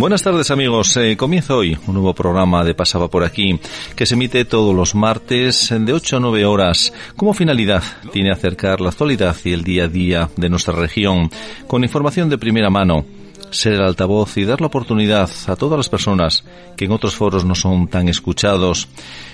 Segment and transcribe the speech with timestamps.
[0.00, 3.60] Buenas tardes amigos, eh, comienza hoy un nuevo programa de Pasaba por aquí
[3.94, 6.90] que se emite todos los martes de 8 a 9 horas.
[7.16, 11.28] Como finalidad tiene acercar la actualidad y el día a día de nuestra región
[11.66, 13.04] con información de primera mano
[13.50, 16.44] ser el altavoz y dar la oportunidad a todas las personas
[16.76, 18.88] que en otros foros no son tan escuchados.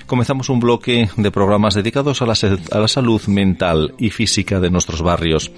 [0.06, 2.34] Comenzamos un bloque de programas dedicados a la,
[2.72, 5.50] a la salud mental y física de nuestros barrios,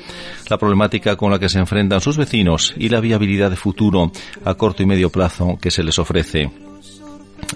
[0.48, 4.10] la problemática con la que se enfrentan sus vecinos y la viabilidad de futuro
[4.44, 6.67] a corto y medio plazo que se les ofrece.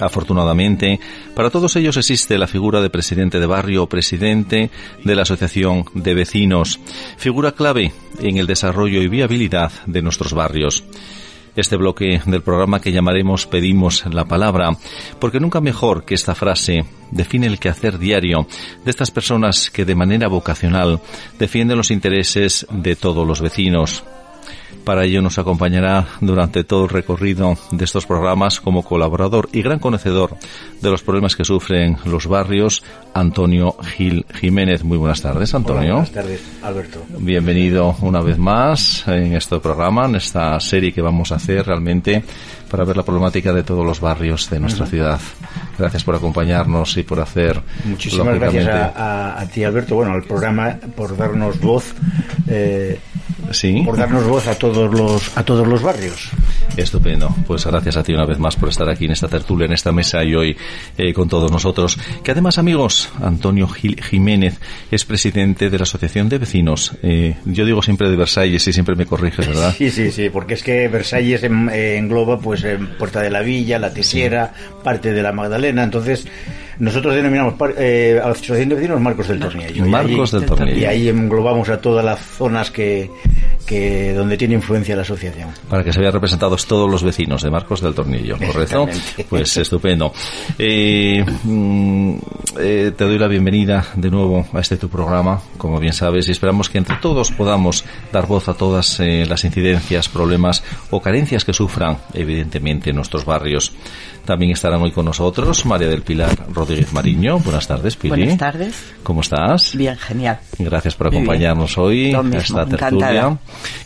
[0.01, 0.99] Afortunadamente,
[1.35, 4.71] para todos ellos existe la figura de presidente de barrio o presidente
[5.05, 6.81] de la asociación de vecinos,
[7.19, 10.85] figura clave en el desarrollo y viabilidad de nuestros barrios.
[11.55, 14.71] Este bloque del programa que llamaremos Pedimos la Palabra,
[15.21, 18.47] porque nunca mejor que esta frase define el quehacer diario
[18.83, 21.01] de estas personas que de manera vocacional
[21.39, 24.03] defienden los intereses de todos los vecinos.
[24.85, 29.79] Para ello nos acompañará durante todo el recorrido de estos programas como colaborador y gran
[29.79, 30.37] conocedor
[30.81, 32.83] de los problemas que sufren los barrios,
[33.15, 34.83] Antonio Gil Jiménez.
[34.83, 35.93] Muy buenas tardes, Antonio.
[35.95, 37.05] buenas tardes, Alberto.
[37.17, 42.25] Bienvenido una vez más en este programa, en esta serie que vamos a hacer realmente
[42.69, 45.21] para ver la problemática de todos los barrios de nuestra ciudad.
[45.79, 47.61] Gracias por acompañarnos y por hacer.
[47.85, 49.95] Muchísimas gracias a, ti, Alberto.
[49.95, 51.95] Bueno, al programa por darnos voz.
[52.49, 52.99] Eh,
[53.53, 53.83] sí.
[53.85, 56.31] Por darnos voz a todos los a todos los barrios.
[56.77, 57.35] Estupendo.
[57.47, 59.93] Pues gracias a ti una vez más por estar aquí en esta tertulia, en esta
[59.93, 60.57] mesa y hoy
[60.97, 61.99] eh, con todos nosotros.
[62.23, 64.59] Que además, amigos, Antonio Gil Jiménez
[64.91, 66.93] es presidente de la Asociación de Vecinos.
[67.03, 69.75] Eh, yo digo siempre de Versalles y siempre me corriges, ¿verdad?
[69.77, 72.65] Sí, sí, sí, porque es que Versalles engloba pues
[72.99, 76.27] Puerta de la Villa, La Tesiera, parte de la Magdalena, entonces
[76.79, 79.87] nosotros denominamos eh, a la Asociación de Vecinos Marcos del Tornillo.
[79.87, 80.79] Marcos del Tornillo.
[80.79, 83.11] Y ahí englobamos a todas las zonas que,
[83.67, 85.51] que donde tiene influencia la asociación.
[85.69, 88.89] Para que se vean representados todos los vecinos de Marcos del Tornillo, ¿correcto?
[89.29, 90.13] Pues estupendo.
[90.59, 92.15] Eh, mm,
[92.59, 96.33] eh, te doy la bienvenida de nuevo a este tu programa, como bien sabes, y
[96.33, 101.45] esperamos que entre todos podamos dar voz a todas eh, las incidencias, problemas o carencias
[101.45, 103.73] que sufran, evidentemente, en nuestros barrios.
[104.25, 107.41] También estarán hoy con nosotros María del Pilar Rodríguez Mariño.
[107.41, 108.11] Buenas tardes, Pili.
[108.11, 108.75] Buenas tardes.
[109.03, 109.77] ¿Cómo estás?
[109.77, 110.39] Bien, genial.
[110.59, 113.37] Gracias por acompañarnos hoy a esta tertulia.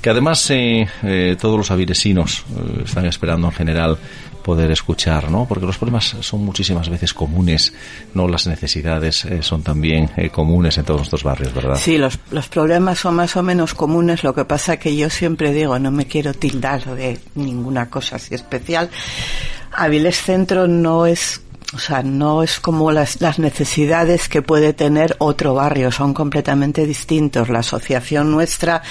[0.02, 3.98] Que además eh, eh, todos los avilesinos eh, están esperando en general
[4.42, 5.46] poder escuchar, ¿no?
[5.48, 7.72] Porque los problemas son muchísimas veces comunes,
[8.14, 11.74] no las necesidades son también comunes en todos nuestros barrios, ¿verdad?
[11.74, 15.52] Sí, los, los problemas son más o menos comunes, lo que pasa que yo siempre
[15.52, 18.88] digo, no me quiero tildar de ninguna cosa así especial,
[19.72, 21.40] Avilés Centro no es
[21.74, 26.86] o sea, no es como las, las, necesidades que puede tener otro barrio, son completamente
[26.86, 27.48] distintos.
[27.48, 28.82] La asociación nuestra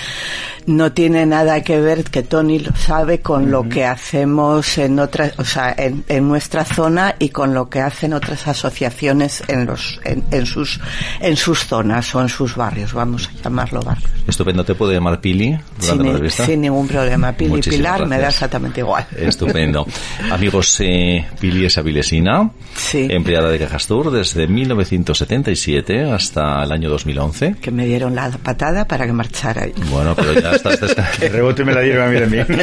[0.66, 5.40] no tiene nada que ver, que Tony lo sabe, con lo que hacemos en otras,
[5.40, 10.02] o sea, en, en, nuestra zona y con lo que hacen otras asociaciones en los,
[10.04, 10.82] en, en, sus,
[11.22, 14.10] en sus zonas o en sus barrios, vamos a llamarlo barrios.
[14.28, 16.30] Estupendo, ¿te puede llamar Pili sin?
[16.30, 18.10] Sin ningún problema, Pili Muchísimas Pilar gracias.
[18.10, 19.08] me da exactamente igual.
[19.16, 19.88] Estupendo.
[20.32, 23.08] Amigos, eh, Pili es avilesina, sí.
[23.10, 27.56] empleada de Cajastur desde 1977 hasta el año 2011.
[27.62, 29.68] Que me dieron la patada para que marchara.
[29.90, 30.80] Bueno, pero ya estás
[31.22, 32.46] el rebote me la dieron a mí también.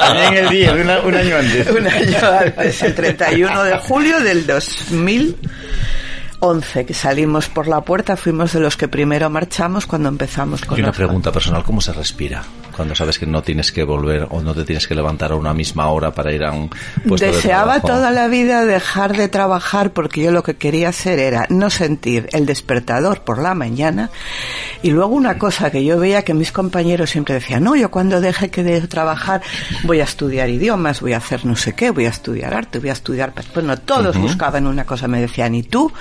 [0.00, 1.70] también el día, una, un año antes.
[1.70, 8.52] Un año antes, el 31 de julio del 2011, que salimos por la puerta, fuimos
[8.52, 11.92] de los que primero marchamos cuando empezamos con Y una la- pregunta personal, ¿cómo se
[11.92, 12.42] respira?
[12.78, 15.52] Cuando sabes que no tienes que volver o no te tienes que levantar a una
[15.52, 16.70] misma hora para ir a un
[17.08, 17.88] puesto de Deseaba trabajo.
[17.88, 22.28] toda la vida dejar de trabajar porque yo lo que quería hacer era no sentir
[22.32, 24.10] el despertador por la mañana
[24.82, 28.20] y luego una cosa que yo veía que mis compañeros siempre decían, no, yo cuando
[28.20, 29.42] deje que de trabajar
[29.82, 32.90] voy a estudiar idiomas, voy a hacer no sé qué, voy a estudiar arte, voy
[32.90, 33.32] a estudiar...
[33.54, 35.92] Bueno, todos buscaban una cosa, me decían, ¿y tú?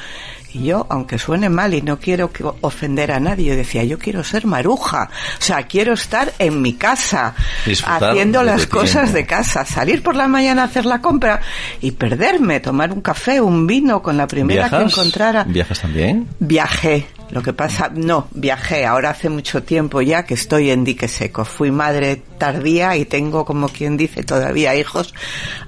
[0.54, 4.00] Y yo, aunque suene mal y no quiero que ofender a nadie, yo decía, yo
[4.00, 5.10] quiero ser maruja.
[5.40, 7.36] O sea, quiero estar en mi casa,
[7.66, 11.42] Disfrutar haciendo las cosas de casa, salir por la mañana a hacer la compra
[11.82, 15.44] y perderme, tomar un café, un vino con la primera que encontrara.
[15.44, 16.28] ¿Viajas también?
[16.40, 17.08] Viajé.
[17.30, 18.86] Lo que pasa, no, viajé.
[18.86, 21.44] Ahora hace mucho tiempo ya que estoy en dique seco.
[21.44, 25.14] Fui madre tardía y tengo, como quien dice, todavía hijos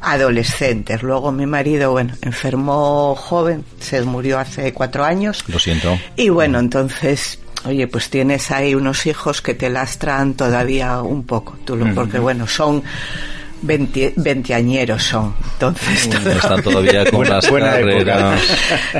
[0.01, 1.03] adolescentes.
[1.03, 5.43] Luego mi marido, bueno, enfermó joven, se murió hace cuatro años.
[5.47, 5.99] Lo siento.
[6.15, 11.57] Y bueno, entonces oye, pues tienes ahí unos hijos que te lastran todavía un poco,
[11.65, 12.87] tú lo, porque bueno, son 20,
[13.61, 18.41] veinteañeros son, entonces todavía, están todavía con las carreras.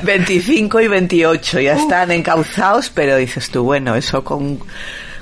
[0.04, 4.60] 25 y 28, ya están encauzados, pero dices tú, bueno, eso con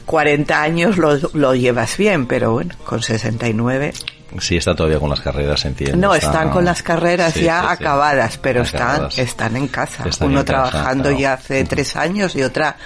[0.06, 3.94] 40 años lo, lo llevas bien, pero bueno, con 69
[4.39, 5.97] Sí, están todavía con las carreras, entiendo.
[6.07, 10.06] No, están, con las carreras ya acabadas, pero están, están en casa.
[10.21, 12.77] Uno trabajando ya hace tres años y otra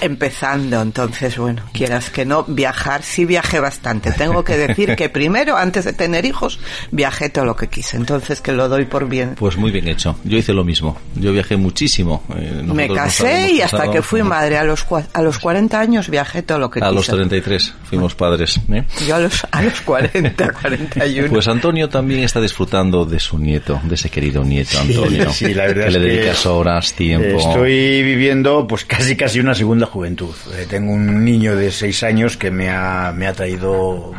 [0.00, 0.80] empezando.
[0.80, 4.12] Entonces, bueno, quieras que no, viajar, sí viajé bastante.
[4.12, 6.58] Tengo que decir que primero, antes de tener hijos,
[6.90, 7.96] viajé todo lo que quise.
[7.96, 9.36] Entonces, que lo doy por bien.
[9.36, 10.16] Pues muy bien hecho.
[10.24, 10.98] Yo hice lo mismo.
[11.14, 12.22] Yo viajé muchísimo.
[12.36, 16.42] Eh, Me casé y hasta que fui madre a los, a los 40 años viajé
[16.42, 16.88] todo lo que quise.
[16.88, 18.60] A los 33 fuimos padres.
[18.72, 18.84] ¿eh?
[19.06, 20.79] Yo a los, a los 40, 40.
[21.28, 25.30] Pues Antonio también está disfrutando de su nieto, de ese querido nieto Antonio.
[25.32, 27.38] Sí, la verdad que es le dedicas horas, tiempo.
[27.38, 30.34] Estoy viviendo pues casi casi una segunda juventud.
[30.56, 34.12] Eh, tengo un niño de seis años que me ha, me ha traído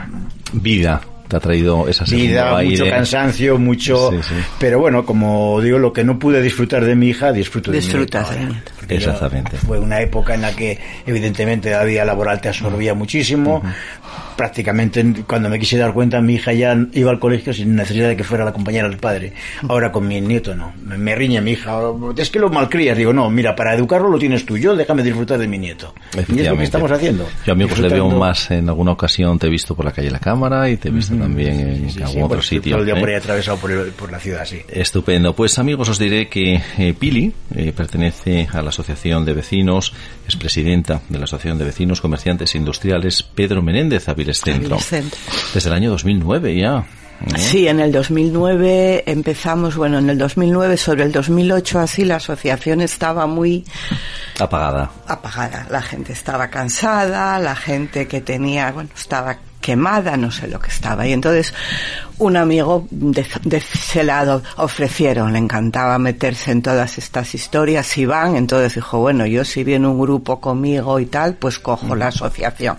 [0.53, 4.11] vida te ha traído esa vida, mucho cansancio, mucho.
[4.59, 7.85] Pero bueno, como digo, lo que no pude disfrutar de mi hija, disfruto de mi
[7.87, 8.19] nieto.
[8.89, 9.55] Exactamente.
[9.55, 13.63] Fue una época en la que, evidentemente, la vida laboral te absorbía muchísimo.
[14.41, 18.17] Prácticamente, cuando me quise dar cuenta, mi hija ya iba al colegio sin necesidad de
[18.17, 19.33] que fuera la compañera del padre.
[19.69, 20.73] Ahora con mi nieto no.
[20.83, 21.79] Me, riña mi hija.
[22.17, 22.97] Es que lo malcrías.
[22.97, 24.57] Digo, no, mira, para educarlo lo tienes tú.
[24.57, 25.93] Yo déjame disfrutar de mi nieto.
[26.27, 27.29] Y es lo que estamos haciendo.
[27.45, 29.37] Yo a mí pues le veo más en alguna ocasión.
[29.37, 32.23] Te he visto por la calle La Cámara y te he visto también en algún
[32.23, 32.71] otro sitio.
[32.71, 32.99] Todo el día ¿eh?
[32.99, 34.57] por ahí atravesado por, la ciudad, sí.
[34.67, 35.35] Estupendo.
[35.35, 39.93] Pues amigos, os diré que eh, Pili eh, pertenece a la Asociación de Vecinos,
[40.27, 45.19] es presidenta de la Asociación de Vecinos Comerciantes Industriales Pedro Menéndez Aviles Centro.
[45.53, 46.85] Desde el año 2009 ya.
[47.37, 52.81] Sí, en el 2009 empezamos, bueno, en el 2009, sobre el 2008 así, la asociación
[52.81, 53.63] estaba muy...
[54.39, 54.89] Apagada.
[55.07, 55.67] Apagada.
[55.69, 60.69] La gente estaba cansada, la gente que tenía, bueno, estaba quemada, no sé lo que
[60.69, 61.07] estaba.
[61.07, 61.53] Y entonces
[62.17, 68.75] un amigo de, ese lado ofrecieron, le encantaba meterse en todas estas historias, Iván, entonces
[68.75, 72.77] dijo, bueno, yo si viene un grupo conmigo y tal, pues cojo la asociación.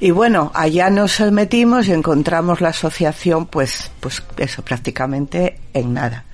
[0.00, 6.24] Y bueno, allá nos metimos y encontramos la asociación, pues, pues eso, prácticamente en nada.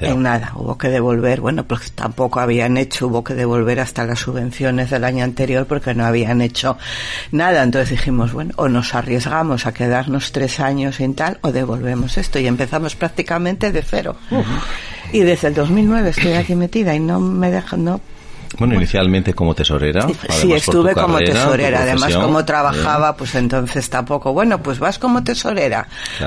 [0.00, 4.20] En, nada, hubo que devolver, bueno, pues tampoco habían hecho, hubo que devolver hasta las
[4.20, 6.76] subvenciones del año anterior porque no habían hecho
[7.30, 7.62] nada.
[7.62, 12.38] Entonces dijimos, bueno, o nos arriesgamos a quedarnos tres años sin tal, o devolvemos esto.
[12.38, 14.16] Y empezamos prácticamente de cero.
[15.12, 18.00] Y desde el 2009 estoy aquí metida y no me dejan, no
[18.58, 20.06] bueno, inicialmente como tesorera.
[20.30, 21.82] Sí, estuve como tesorera.
[21.82, 24.32] Además, como trabajaba, pues entonces tampoco.
[24.32, 25.86] Bueno, pues vas como tesorera.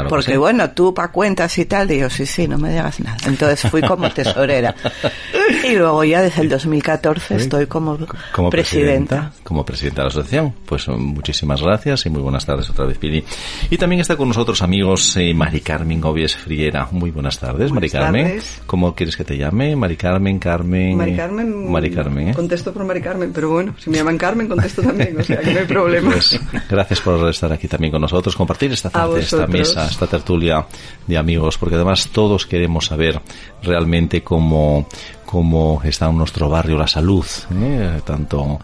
[0.10, 1.88] porque bueno, tú pa' cuentas y tal.
[1.88, 3.18] Digo, sí, sí, no me digas nada.
[3.26, 4.76] Entonces fui como tesorera.
[5.64, 7.98] y luego ya desde el 2014 estoy como,
[8.32, 9.32] como presidenta.
[9.44, 10.54] Como presidenta de la asociación.
[10.66, 13.24] Pues muchísimas gracias y muy buenas tardes otra vez, Pili.
[13.70, 16.88] Y también está con nosotros, amigos, eh, Mari Carmen Gobies Friera.
[16.92, 18.40] Muy buenas tardes, Mari Carmen.
[18.66, 19.76] ¿Cómo quieres que te llame?
[19.76, 20.98] Mari Carmen, Carmen.
[20.98, 21.72] Mari Carmen.
[21.72, 22.15] Mari Carmen.
[22.20, 22.34] ¿Eh?
[22.34, 25.54] Contesto por Mari Carmen, pero bueno, si me llaman Carmen, contesto también, o sea, que
[25.54, 26.12] no hay problema.
[26.12, 26.40] Pues,
[26.70, 30.66] gracias por estar aquí también con nosotros, compartir esta tarde, esta mesa, esta tertulia
[31.08, 33.22] de amigos, porque además todos queremos saber
[33.64, 34.88] realmente cómo,
[35.26, 38.02] cómo está en nuestro barrio la salud, ¿eh?
[38.06, 38.60] tanto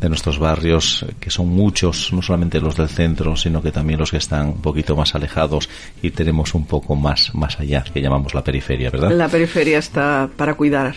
[0.00, 4.10] de nuestros barrios, que son muchos, no solamente los del centro, sino que también los
[4.10, 5.68] que están un poquito más alejados
[6.02, 9.10] y tenemos un poco más, más allá, que llamamos la periferia, ¿verdad?
[9.12, 10.94] La periferia está para cuidar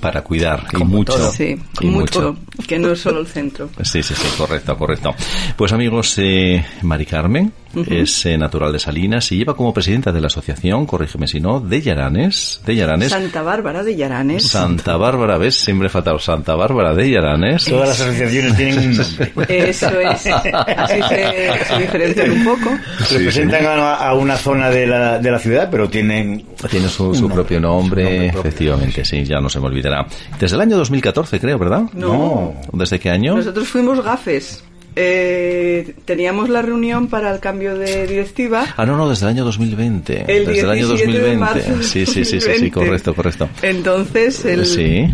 [0.00, 1.30] para cuidar y mucho.
[1.32, 2.36] Sí, y mucho,
[2.66, 3.70] que no es solo el centro.
[3.84, 5.14] Sí, sí, sí, correcto, correcto.
[5.56, 7.52] Pues amigos, eh, Mari Carmen,
[7.90, 11.60] es eh, natural de Salinas y lleva como presidenta de la asociación, corrígeme si no,
[11.60, 13.10] de Yaranes, de Yaranes.
[13.10, 14.44] Santa Bárbara de Yaranes.
[14.44, 15.56] Santa Bárbara, ¿ves?
[15.56, 17.64] Siempre faltado Santa Bárbara de Yaranes.
[17.64, 19.68] Todas las asociaciones tienen un nombre.
[19.68, 20.26] Eso es.
[20.26, 22.78] Así se, diferencian un poco.
[23.10, 26.44] Representan a, una zona de la, de la ciudad, pero tienen...
[26.70, 30.06] Tiene su, su propio nombre, efectivamente, sí, ya no se me olvidará.
[30.38, 31.82] Desde el año 2014, creo, ¿verdad?
[31.92, 32.54] No.
[32.72, 33.36] ¿Desde qué año?
[33.36, 34.62] Nosotros fuimos gafes.
[34.96, 38.64] Eh, teníamos la reunión para el cambio de directiva.
[38.76, 40.24] Ah, no, no, desde el año 2020.
[40.26, 41.82] desde el año 2020.
[41.82, 43.48] sí, sí, sí, sí, correcto, correcto.
[43.62, 44.64] Entonces, el.
[44.64, 45.06] Sí.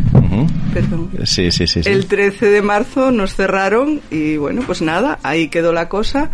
[0.75, 1.11] Perdón.
[1.25, 5.73] Sí, sí, sí, El 13 de marzo nos cerraron y bueno, pues nada, ahí quedó
[5.73, 6.31] la cosa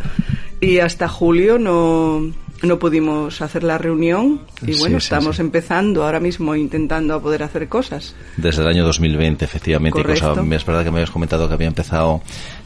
[0.60, 2.32] y hasta julio no
[2.66, 5.42] no pudimos hacer la reunión y bueno, sí, estamos sí.
[5.42, 8.14] empezando ahora mismo intentando a poder hacer cosas.
[8.36, 10.02] Desde el año 2020, efectivamente.
[10.02, 12.20] Cosa, es verdad que me habías comentado que había empezado,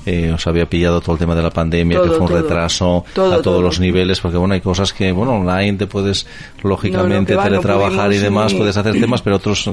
[0.07, 2.43] eh, os había pillado todo el tema de la pandemia, Todo, que fue un todo.
[2.43, 3.63] retraso Todo, a todos todo.
[3.63, 6.27] los niveles, porque bueno, hay cosas que, bueno, online te puedes,
[6.63, 9.73] lógicamente, va, no teletrabajar y demás, ni- puedes hacer temas, pero otros eh,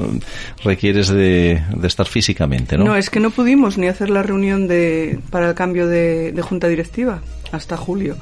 [0.63, 2.85] requieres de, de estar físicamente, ¿no?
[2.85, 6.41] No, es que no pudimos ni hacer la reunión de, para el cambio de, de
[6.41, 8.17] junta directiva hasta julio.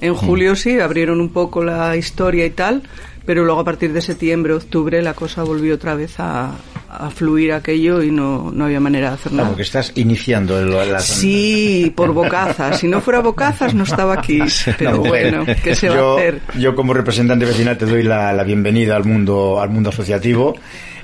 [0.00, 0.16] En Mm.
[0.16, 2.82] julio sí, abrieron un poco la historia y tal,
[3.26, 6.52] pero luego a partir de septiembre, octubre, la cosa volvió otra vez a,
[6.88, 9.48] a fluir aquello y no, no había manera de hacer nada.
[9.48, 12.78] porque estás iniciando el, la Sí, por bocazas.
[12.78, 14.38] Si no fuera bocazas no estaba aquí.
[14.78, 16.40] Pero No, bueno, ¿qué se va a hacer?
[16.58, 20.54] Yo como representante vecinal te doy la, la bienvenida al mundo al mundo asociativo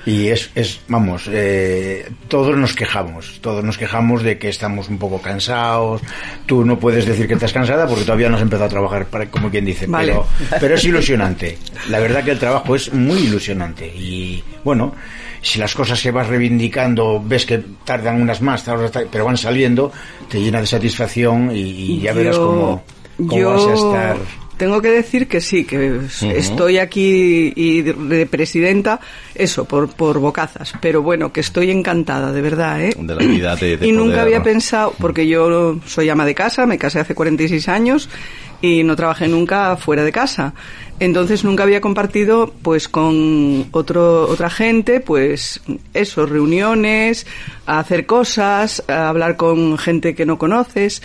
[0.05, 4.97] y es, es vamos, eh, todos nos quejamos, todos nos quejamos de que estamos un
[4.97, 6.01] poco cansados.
[6.45, 9.31] Tú no puedes decir que estás cansada porque todavía no has empezado a trabajar, para-
[9.31, 10.11] como quien dice, Vale.
[10.11, 10.27] pero,
[10.59, 11.57] pero es ilusionante.
[11.89, 14.93] La verdad que el trabajo es muy ilusionante y bueno.
[15.41, 18.63] Si las cosas que vas reivindicando ves que tardan unas más,
[19.11, 19.91] pero van saliendo,
[20.29, 22.83] te llena de satisfacción y, y ya verás Yo- cómo,
[23.27, 24.17] cómo yo vas a estar.
[24.55, 25.99] Tengo que decir que sí, que
[26.33, 29.01] estoy aquí y de presidenta,
[29.35, 30.71] eso, por, por bocazas.
[30.79, 32.93] Pero bueno, que estoy encantada, de verdad, ¿eh?
[32.97, 36.35] De la vida de- de y nunca poder- había pensado, porque yo soy ama de
[36.35, 38.07] casa, me casé hace 46 años
[38.61, 40.53] y no trabajé nunca fuera de casa.
[41.03, 45.59] Entonces nunca había compartido pues con otro, otra gente, pues
[45.93, 47.27] eso, reuniones,
[47.65, 51.01] a hacer cosas, hablar con gente que no conoces.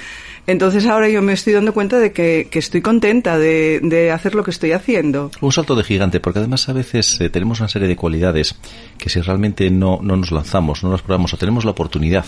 [0.46, 4.36] Entonces ahora yo me estoy dando cuenta de que, que estoy contenta de, de hacer
[4.36, 5.32] lo que estoy haciendo.
[5.40, 8.54] Un salto de gigante, porque además a veces eh, tenemos una serie de cualidades
[8.98, 12.24] que si realmente no, no nos lanzamos, no las probamos o tenemos la oportunidad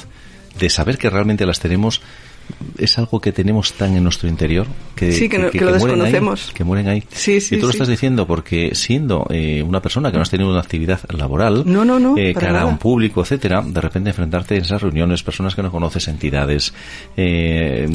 [0.58, 2.02] de saber que realmente las tenemos,
[2.78, 4.66] es algo que tenemos tan en nuestro interior
[4.96, 6.52] que, Sí, que no- que lo mueren ahí, desconocemos.
[6.54, 7.02] que mueren ahí.
[7.10, 10.30] Sí, sí, y tú lo estás diciendo porque siendo eh, una persona que no has
[10.30, 14.10] tenido una actividad laboral, No, no, no, eh, cara a un público, etcétera, de repente
[14.10, 16.74] enfrentarte en esas reuniones, personas que no conoces, entidades,
[17.16, 17.88] eh,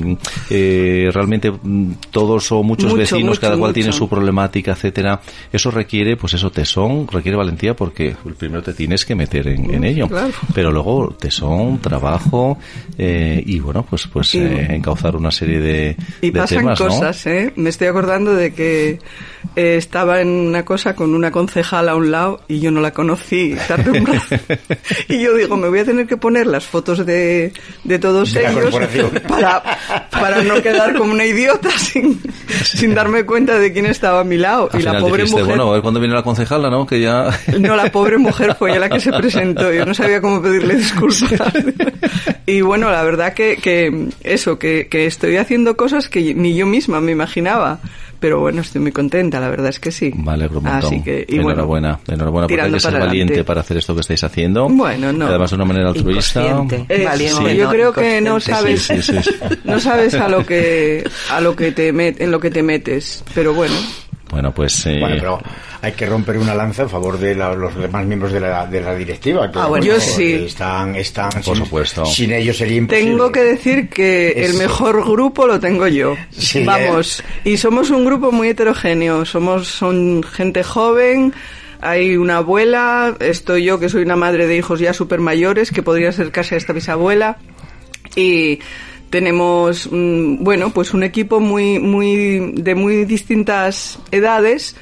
[0.49, 5.21] eh, realmente mm, todos o muchos Mucho, vecinos, mucho, cada cual tiene su problemática, etcétera.
[5.51, 9.73] Eso requiere, pues eso, tesón, requiere valentía porque el primero te tienes que meter en,
[9.73, 10.07] en ello.
[10.07, 10.33] claro.
[10.53, 12.57] Pero luego tesón, trabajo
[12.97, 16.87] y bueno, pues pues Y- eh, encauzar una serie de, Y de pasan temas, ¿no?
[16.87, 17.53] cosas, ¿eh?
[17.55, 18.99] Me estoy acordando de que
[19.55, 22.91] eh, estaba en una cosa con una concejala a un lado y yo no la
[22.91, 23.55] conocí.
[23.67, 24.43] Tardé un rato.
[25.09, 28.47] y yo digo, me voy a tener que poner las fotos de, de todos De
[28.47, 28.75] ellos
[29.27, 29.63] para,
[30.09, 32.21] para no quedar como una idiota sin,
[32.63, 34.69] sin darme cuenta de quién estaba a mi lado.
[34.73, 35.57] Al y la pobre dijiste, mujer...
[35.57, 36.85] bueno, a ver cuándo viene la concejala, ¿no?
[36.85, 37.29] Que ya...
[37.59, 39.71] No, la pobre mujer fue ella la que se presentó.
[39.71, 41.53] Yo no sabía cómo pedirle disculpas.
[42.45, 46.65] Y bueno, la verdad que, que eso, que, que estoy haciendo cosas que ni yo
[46.65, 47.79] misma me imaginaba.
[48.19, 50.11] Pero bueno, estoy muy contenta, la verdad es que sí.
[50.15, 50.93] Me alegro un montón.
[50.93, 53.47] Así que, y bueno, enhorabuena, enhorabuena, porque hay que ser para valiente adelante.
[53.47, 54.69] para hacer esto que estáis haciendo.
[54.69, 55.27] Bueno, no.
[55.27, 56.65] Además de una manera altruista.
[56.89, 59.31] Eh, Valiente, sí, yo creo que no sabes, sí, sí, sí.
[59.63, 63.23] no sabes a lo que, a lo que te met, en lo que te metes.
[63.33, 63.75] Pero bueno,
[64.35, 64.85] Bueno, pues...
[64.85, 65.41] eh, Bueno, pero
[65.81, 68.81] hay que romper una lanza en favor de la- los demás miembros de la, de
[68.81, 69.49] la directiva.
[69.49, 70.33] Que, Ah, bueno, yo sí.
[70.33, 72.05] Están, están, Por sin, supuesto.
[72.05, 73.11] Sin ellos sería imposible.
[73.11, 76.15] Tengo que decir que Es- el mejor grupo lo tengo yo.
[76.37, 76.63] Sí, ¿eh?
[76.65, 79.23] Vamos, y somos un grupo muy heterogéneo.
[79.23, 81.33] Somos son gente joven.
[81.79, 85.81] Hay una abuela, estoy yo que soy una madre de hijos ya súper mayores, que
[85.81, 87.37] podría ser casi hasta bisabuela.
[88.17, 88.59] Y
[89.15, 94.75] tenemos, mm, bueno, pues un equipo muy, muy, de muy distintas edades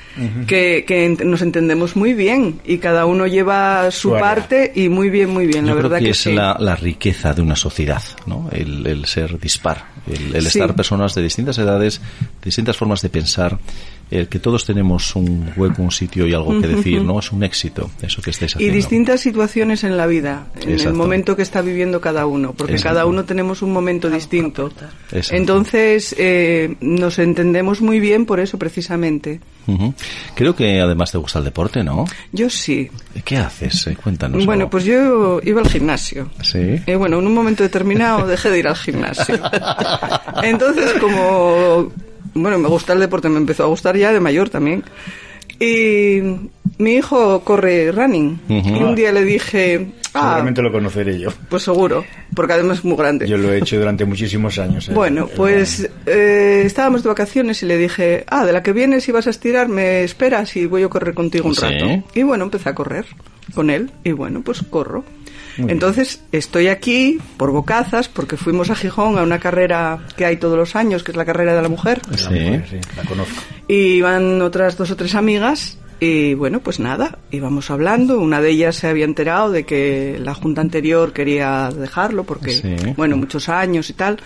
[0.47, 4.27] que, que ent- nos entendemos muy bien y cada uno lleva su Su área.
[4.35, 6.33] parte y muy bien, muy bien, la Yo creo verdad que, que, es sí.
[6.33, 8.49] la, la riqueza de una sociedad, ¿no?
[8.51, 10.57] El, el ser dispar, el, el Sí.
[10.59, 12.01] estar personas de distintas edades,
[12.43, 13.59] distintas formas de pensar,
[14.20, 17.20] el que todos tenemos un hueco, un sitio y algo que decir, ¿no?
[17.20, 18.75] Es un éxito eso que estáis Y haciendo.
[18.75, 20.89] distintas situaciones en la vida, en Exacto.
[20.89, 22.96] el momento que está viviendo cada uno, porque Exacto.
[22.96, 24.72] cada uno tenemos un momento distinto.
[25.12, 25.36] Exacto.
[25.36, 29.39] Entonces, eh, nos entendemos muy bien por eso precisamente.
[30.36, 32.05] Creo que además te gusta el deporte, ¿no?
[32.34, 32.89] Yo sí.
[33.24, 33.88] ¿Qué haces?
[33.88, 34.46] Eh, Cuéntanos.
[34.46, 34.72] Bueno, algo.
[34.72, 36.29] pues yo iba al gimnasio.
[36.41, 36.82] Sí.
[36.86, 39.39] Y bueno, en un momento determinado dejé de ir al gimnasio.
[40.43, 41.91] Entonces, como,
[42.33, 44.83] bueno, me gusta el deporte, me empezó a gustar ya de mayor también.
[45.59, 46.19] Y
[46.77, 48.39] mi hijo corre running.
[48.49, 51.29] Y un día le dije, ah, Seguramente lo conoceré yo.
[51.49, 52.03] pues seguro,
[52.35, 53.27] porque además es muy grande.
[53.27, 54.89] Yo lo he hecho durante muchísimos años.
[54.89, 54.93] eh.
[54.93, 59.11] Bueno, pues eh, estábamos de vacaciones y le dije, ah, de la que vienes y
[59.11, 61.61] vas a estirar, me esperas y voy a correr contigo un Sí.
[61.61, 62.03] rato.
[62.15, 63.05] Y bueno, empecé a correr
[63.53, 65.05] con él y bueno, pues corro.
[65.57, 70.57] Entonces, estoy aquí por bocazas, porque fuimos a Gijón a una carrera que hay todos
[70.57, 72.01] los años, que es la carrera de la mujer.
[72.10, 73.41] La mujer, sí, la conozco.
[73.67, 78.19] Y van otras dos o tres amigas y bueno, pues nada, íbamos hablando.
[78.19, 82.75] Una de ellas se había enterado de que la junta anterior quería dejarlo porque, Sí.
[82.98, 84.17] bueno, muchos años y tal.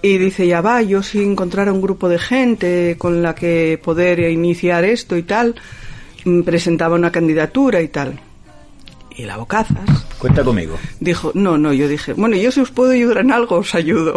[0.00, 4.20] Y dice, ya va, yo si encontrara un grupo de gente con la que poder
[4.20, 5.56] iniciar esto y tal,
[6.24, 8.20] mm, presentaba una candidatura y tal.
[9.16, 9.78] Y la bocazas
[10.18, 10.78] Cuenta conmigo.
[11.00, 14.14] dijo, no, no, yo dije, bueno, yo si os puedo ayudar en algo, os ayudo.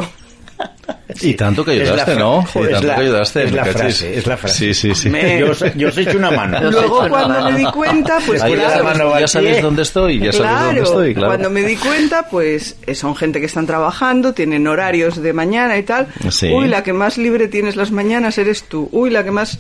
[1.22, 2.44] Y tanto que ayudaste, ¿no?
[2.44, 3.44] Joder, y es tanto la- que ayudaste.
[3.46, 3.80] es la cachis.
[3.82, 4.58] frase, es la frase.
[4.58, 5.10] Sí, sí, sí.
[5.10, 6.60] Me- Yo os, yo os he hecho una mano.
[6.72, 9.82] Luego cuando me di cuenta, pues Ahí ya claro, sabes- mano va ya sabéis dónde
[9.84, 11.30] estoy, ya sabéis dónde estoy, claro.
[11.30, 15.78] Cuando me di cuenta, pues eh, son gente que están trabajando, tienen horarios de mañana
[15.78, 16.08] y tal.
[16.30, 16.52] Sí.
[16.52, 18.90] Uy, la que más libre tienes las mañanas eres tú.
[18.92, 19.60] Uy, la que más...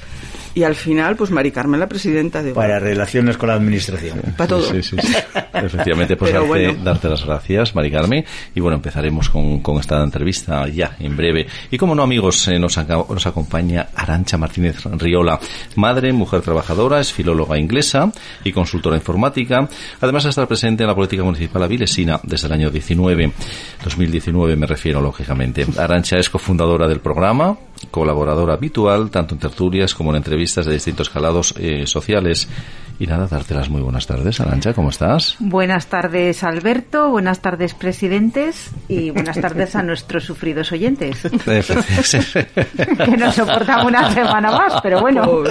[0.54, 2.54] Y al final, pues Mari Carmen, la presidenta de...
[2.54, 4.22] Para relaciones con la administración.
[4.36, 4.64] Para todo.
[4.64, 5.14] Sí, sí, sí.
[5.54, 6.84] Efectivamente, pues Pero darte, bueno.
[6.84, 8.26] darte las gracias, Mari Carmen.
[8.56, 11.48] Y bueno, empezaremos con, con esta entrevista ya en breve.
[11.72, 15.40] Y como no, amigos, eh, nos, nos acompaña Arancha Martínez Riola,
[15.76, 18.12] madre, mujer trabajadora, es filóloga inglesa
[18.44, 19.68] y consultora informática.
[20.02, 23.32] Además, de estar presente en la política municipal avilesina desde el año 19.
[23.84, 25.66] 2019 me refiero, lógicamente.
[25.78, 27.58] Arancha es cofundadora del programa,
[27.92, 32.48] colaboradora habitual, tanto en tertulias como en entrevistas de distintos calados eh, sociales.
[33.02, 35.38] Y nada, darte las muy buenas tardes, Arancha, ¿cómo estás?
[35.40, 37.10] Buenas tardes, Alberto.
[37.10, 38.72] Buenas tardes, presidentes.
[38.90, 41.22] Y buenas tardes a nuestros sufridos oyentes.
[43.06, 45.44] que nos soportan una semana más, pero bueno.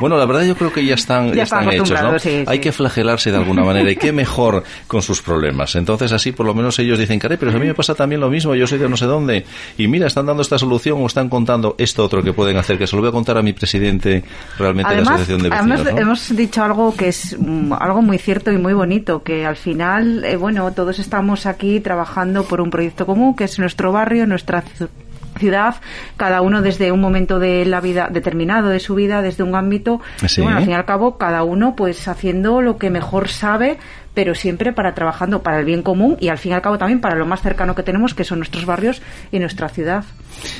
[0.00, 2.18] Bueno, la verdad yo creo que ya están, ya Ya están hechos, ¿no?
[2.18, 2.62] sí, Hay sí.
[2.62, 5.76] que flagelarse de alguna manera y qué mejor con sus problemas.
[5.76, 8.30] Entonces así por lo menos ellos dicen, caray, pero a mí me pasa también lo
[8.30, 9.44] mismo, yo soy de no sé dónde.
[9.76, 12.86] Y mira, están dando esta solución o están contando esto otro que pueden hacer, que
[12.86, 14.24] se lo voy a contar a mi presidente
[14.58, 16.00] realmente de la Asociación de Vecinos, además ¿no?
[16.00, 20.24] hemos dicho algo que es mm, algo muy cierto y muy bonito, que al final,
[20.24, 24.62] eh, bueno, todos estamos aquí trabajando por un proyecto común, que es nuestro barrio, nuestra
[24.64, 24.88] ci-
[25.38, 25.76] ciudad,
[26.16, 30.00] cada uno desde un momento de la vida determinado de su vida, desde un ámbito,
[30.26, 30.40] Sí.
[30.40, 33.78] y bueno, al fin y al cabo, cada uno pues haciendo lo que mejor sabe,
[34.20, 37.00] pero siempre para trabajando para el bien común y al fin y al cabo también
[37.00, 39.00] para lo más cercano que tenemos, que son nuestros barrios
[39.32, 40.04] y nuestra ciudad.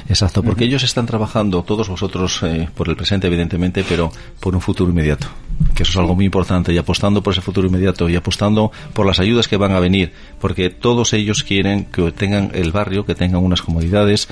[0.08, 4.62] Exacto, porque ellos están trabajando, todos vosotros, eh, por el presente, evidentemente, pero por un
[4.62, 5.26] futuro inmediato.
[5.74, 9.04] Que eso es algo muy importante, y apostando por ese futuro inmediato, y apostando por
[9.04, 13.14] las ayudas que van a venir, porque todos ellos quieren que tengan el barrio, que
[13.14, 14.26] tengan unas comodidades,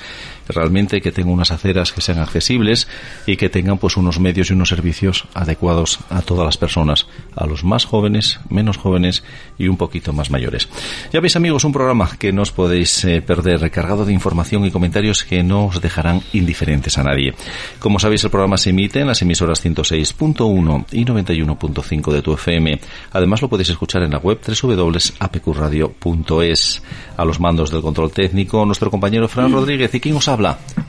[0.49, 2.87] realmente que tengan unas aceras que sean accesibles
[3.25, 7.45] y que tengan pues unos medios y unos servicios adecuados a todas las personas, a
[7.45, 9.23] los más jóvenes, menos jóvenes
[9.57, 10.67] y un poquito más mayores.
[11.13, 14.71] Ya veis amigos, un programa que no os podéis eh, perder, recargado de información y
[14.71, 17.35] comentarios que no os dejarán indiferentes a nadie.
[17.79, 22.79] Como sabéis, el programa se emite en las emisoras 106.1 y 91.5 de tu FM.
[23.11, 26.83] Además, lo podéis escuchar en la web www.apqradio.es.
[27.17, 29.93] A los mandos del control técnico, nuestro compañero Fran Rodríguez.
[29.93, 30.38] ¿Y quién os habla?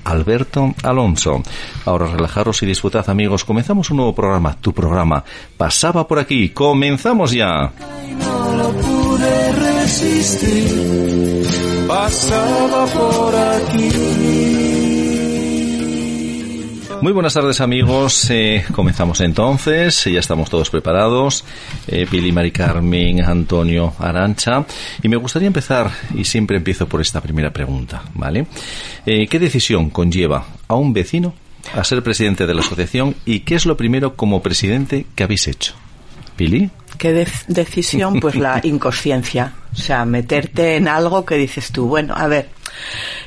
[0.05, 1.43] Alberto Alonso.
[1.85, 3.45] Ahora relajaros y disfrutad, amigos.
[3.45, 5.25] Comenzamos un nuevo programa, tu programa.
[5.57, 6.51] Pasaba por aquí.
[6.51, 7.73] Comenzamos ya.
[8.19, 11.47] No lo pude resistir,
[11.87, 14.90] pasaba por aquí.
[17.03, 21.45] Muy buenas tardes amigos, Eh, comenzamos entonces, ya estamos todos preparados,
[21.87, 24.67] eh, Pili, Mari Carmen, Antonio, Arancha,
[25.03, 28.47] y me gustaría empezar, y siempre empiezo por esta primera pregunta, ¿vale?
[29.07, 31.33] Eh, ¿Qué decisión conlleva a un vecino
[31.75, 35.49] a ser presidente de la asociación y qué es lo primero como presidente que habéis
[35.49, 35.75] hecho?
[36.41, 38.19] Pili, ¿Qué de- decisión?
[38.19, 39.53] Pues la inconsciencia.
[39.75, 42.49] O sea, meterte en algo que dices tú, bueno, a ver,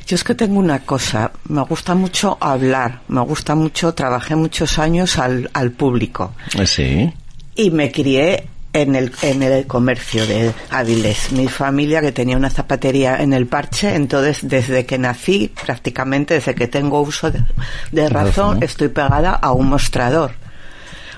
[0.08, 4.80] yo es que tengo una cosa, me gusta mucho hablar, me gusta mucho, trabajé muchos
[4.80, 7.13] años al, al público Eh, sí,
[7.56, 11.32] y me crié en el, en el comercio de Avilés.
[11.34, 16.56] Mi familia que tenía una zapatería en el parche, entonces desde que nací, prácticamente desde
[16.56, 17.43] que tengo uso de,
[17.91, 18.63] de Razón.
[18.63, 20.32] estoy pegada a un mostrador.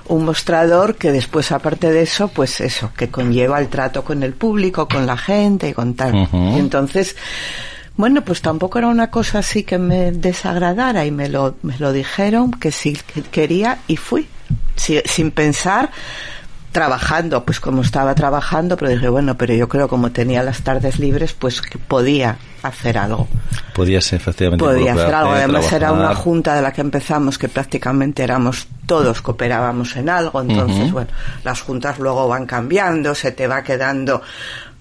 [0.08, 4.34] Un mostrador que después, aparte de eso, pues eso, que conlleva el trato con el
[4.34, 6.14] público, con la gente y con tal.
[6.32, 7.16] Y entonces,
[7.98, 11.92] bueno, pues tampoco era una cosa así que me desagradara y me lo, me lo
[11.92, 14.28] dijeron que sí que quería y fui.
[14.76, 15.90] Si- sin pensar,
[16.76, 21.00] trabajando, pues como estaba trabajando, pero dije, bueno, pero yo creo como tenía las tardes
[21.00, 23.30] libres, pues que podía hacer algo.
[23.74, 25.32] podías efectivamente Podía hacer algo.
[25.32, 30.42] Además era una junta de la que empezamos que prácticamente éramos todos cooperábamos en algo.
[30.42, 31.08] Entonces, bueno,
[31.46, 34.22] las juntas luego van cambiando, se te va quedando.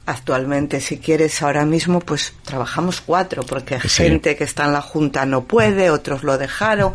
[0.04, 4.02] Actualmente, si quieres, ahora mismo, pues trabajamos cuatro, porque Sí.
[4.02, 6.92] gente que está en la junta no puede, otros lo dejaron.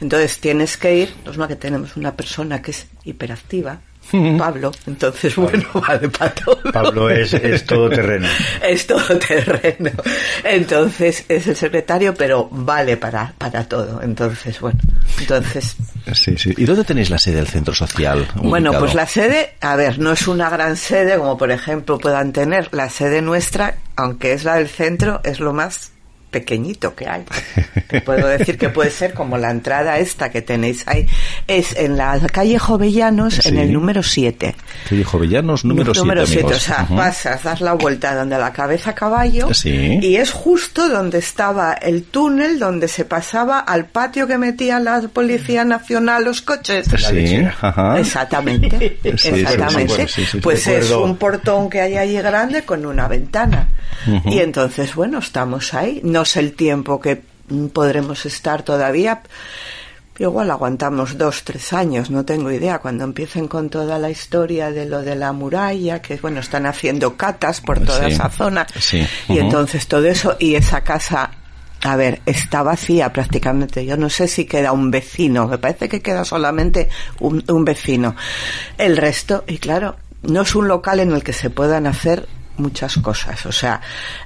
[0.00, 3.78] Entonces tienes que ir, no que tenemos una persona que es hiperactiva,
[4.38, 4.72] Pablo.
[4.86, 6.60] Entonces, bueno, vale para todo.
[6.72, 8.28] Pablo es, es todo terreno.
[8.62, 9.90] es todo terreno.
[10.44, 14.02] Entonces, es el secretario, pero vale para, para todo.
[14.02, 14.78] Entonces, bueno,
[15.18, 15.76] entonces...
[16.12, 16.54] Sí, sí.
[16.56, 18.26] ¿Y dónde tenéis la sede del centro social?
[18.36, 22.32] Bueno, pues la sede, a ver, no es una gran sede como por ejemplo puedan
[22.32, 25.92] tener la sede nuestra, aunque es la del centro, es lo más
[26.30, 27.24] pequeñito que hay.
[27.88, 31.06] Te puedo decir que puede ser como la entrada esta que tenéis ahí.
[31.46, 34.54] Es en la calle Jovellanos, en el número 7.
[34.88, 36.56] Calle Jovellanos, número 7, Número siete, amigos.
[36.56, 39.98] o sea, pasas, das la vuelta donde la cabeza a caballo Sí.
[40.00, 45.00] y es justo donde estaba el túnel donde se pasaba al patio que metía la
[45.12, 46.86] Policía Nacional los coches.
[46.96, 47.98] Sí, ajá.
[47.98, 50.06] Exactamente, exactamente.
[50.08, 53.68] sí, sí, sí, pues es un portón que hay allí grande con una ventana.
[54.24, 56.00] Y entonces, bueno, estamos ahí.
[56.02, 57.22] No sé el tiempo que
[57.72, 59.22] podremos estar todavía.
[60.18, 64.84] Igual aguantamos dos, tres años, no tengo idea, cuando empiecen con toda la historia de
[64.84, 68.66] lo de la muralla, que bueno, están haciendo catas por toda Sí, esa zona.
[68.78, 71.30] sí, Y entonces todo eso, y esa casa,
[71.82, 73.86] a ver, está vacía prácticamente.
[73.86, 78.14] Yo no sé si queda un vecino, me parece que queda solamente un, un vecino.
[78.76, 82.28] El resto, y claro, no es un local en el que se puedan hacer
[82.60, 83.44] muchas cosas.
[83.46, 83.80] O sea,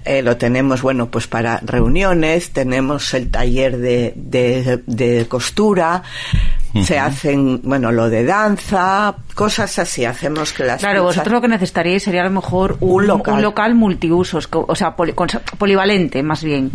[0.05, 6.03] eh, lo tenemos, bueno, pues para reuniones, tenemos el taller de, de, de costura,
[6.82, 11.48] se hacen, bueno, lo de danza, cosas así, hacemos que las Claro, vosotros lo que
[11.48, 13.34] necesitaríais sería a lo mejor un, Un local.
[13.34, 16.70] un local multiusos, o sea, poli- con- polivalente más bien,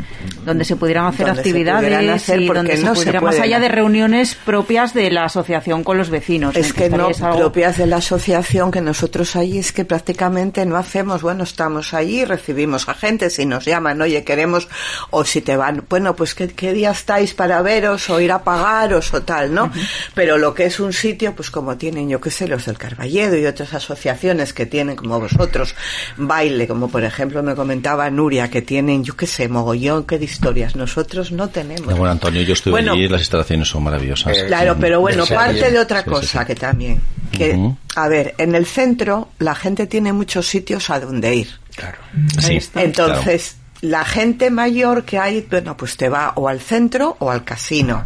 [0.45, 3.39] donde se pudieran hacer Donde actividades pudieran hacer, y donde se no se pudiera, más
[3.39, 6.55] allá de reuniones propias de la asociación con los vecinos.
[6.55, 10.77] Es que no, algo- propias de la asociación que nosotros allí es que prácticamente no
[10.77, 14.67] hacemos, bueno, estamos allí, recibimos a gente, si nos llaman, oye, queremos,
[15.09, 18.39] o si te van, bueno, pues qué, qué día estáis para veros o ir a
[18.43, 19.71] pagaros o tal, ¿no?
[20.13, 23.37] Pero lo que es un sitio, pues como tienen, yo qué sé, los del Carballedo
[23.37, 25.75] y otras asociaciones que tienen, como vosotros,
[26.17, 30.25] baile, como por ejemplo me comentaba Nuria, que tienen, yo qué sé, mogollón, que de
[30.25, 31.85] historias, nosotros no tenemos.
[31.85, 34.35] Bueno, Antonio, yo estuve Bueno, allí y las instalaciones son maravillosas.
[34.35, 36.47] Eh, Claro, pero bueno, parte de otra sí, cosa sí.
[36.47, 41.35] que también, que, a ver, en el centro la gente tiene muchos sitios a donde
[41.35, 41.49] ir.
[41.75, 41.97] Claro.
[42.39, 47.29] Sí, Entonces, la gente mayor que hay, bueno, pues te va o al centro o
[47.31, 48.05] al casino.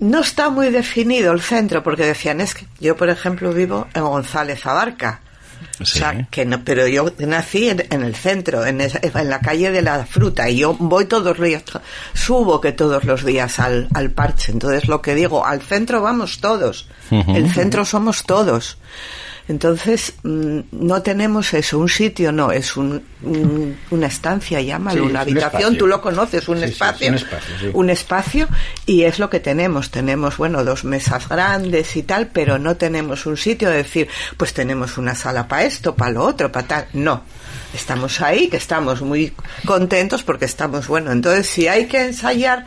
[0.00, 4.02] No está muy definido el centro, porque decían, es que yo, por ejemplo, vivo en
[4.02, 5.20] González Abarca.
[5.78, 5.98] O Sí.
[5.98, 9.70] sea, que no, pero yo nací en, en el centro, en, esa- en la calle
[9.70, 11.62] de la fruta, y yo voy todos los días,
[12.14, 14.52] subo que todos los días al, al parche.
[14.52, 16.88] Entonces, lo que digo, al centro vamos todos.
[17.10, 18.78] El centro somos todos.
[19.48, 25.00] Entonces, mm, no tenemos eso, un sitio no, es un, un- una estancia, llámalo, Sí,
[25.00, 27.14] una un habitación, tú lo conoces, un Sí, espacio.
[27.14, 28.48] espacio, un espacio
[28.86, 29.90] y es lo que tenemos.
[29.90, 34.52] Tenemos, bueno, dos mesas grandes y tal, pero no tenemos un sitio de decir, pues
[34.54, 36.86] tenemos una sala para esto, para lo otro, para tal.
[36.92, 37.22] No.
[37.74, 39.32] Estamos ahí, que estamos muy
[39.64, 42.64] contentos porque estamos, bueno, entonces si hay que ensayar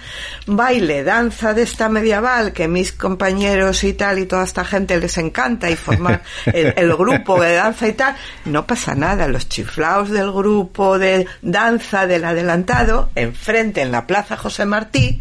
[0.48, 5.17] baile, danza de esta medieval, que mis compañeros y tal y toda esta gente les
[5.17, 8.15] encanta y formar el, el grupo de danza y tal,
[8.46, 9.28] no pasa nada.
[9.28, 15.19] Los chiflaos del grupo de danza del adelantado, enfrente en la Plaza José Martí,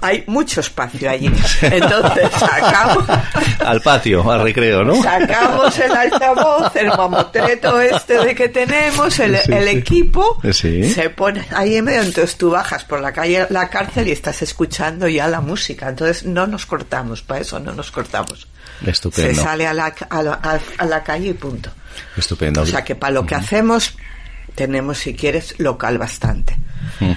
[0.00, 1.26] hay mucho espacio allí.
[1.62, 3.04] Entonces sacamos,
[3.64, 5.02] Al patio, al recreo, ¿no?
[5.02, 9.76] sacamos el altavoz, el mamotreto este de que tenemos, el, Sí, el sí.
[9.76, 10.92] equipo, Sí.
[10.92, 14.42] se pone ahí en medio, entonces tú bajas por la calle, la cárcel y estás
[14.42, 15.88] escuchando ya la música.
[15.88, 18.46] Entonces no nos cortamos, para eso no nos cortamos.
[18.84, 19.42] Se Estupendo.
[19.42, 21.70] sale a la, a la, a- a la calle y punto.
[22.16, 22.62] Estupendo.
[22.62, 23.96] O sea que para lo que hacemos
[24.54, 26.56] tenemos, si quieres, local bastante.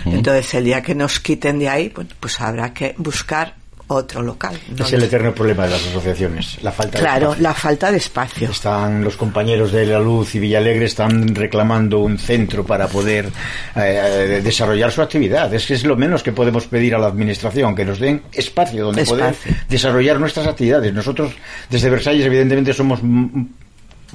[0.05, 3.55] Entonces el día que nos quiten de ahí, bueno, pues habrá que buscar
[3.93, 4.57] otro local.
[4.77, 7.43] No Es el eterno problema de las asociaciones, la falta de Claro, espacio.
[7.43, 8.49] la falta de espacio.
[8.49, 13.29] Están los compañeros de La Luz y Villalegre están reclamando un centro para poder
[13.75, 15.53] eh, desarrollar su actividad.
[15.53, 18.85] Es que es lo menos que podemos pedir a la administración, que nos den espacio
[18.85, 19.35] donde poder
[19.67, 20.93] desarrollar nuestras actividades.
[20.93, 21.33] Nosotros
[21.69, 23.53] desde Versalles evidentemente somos un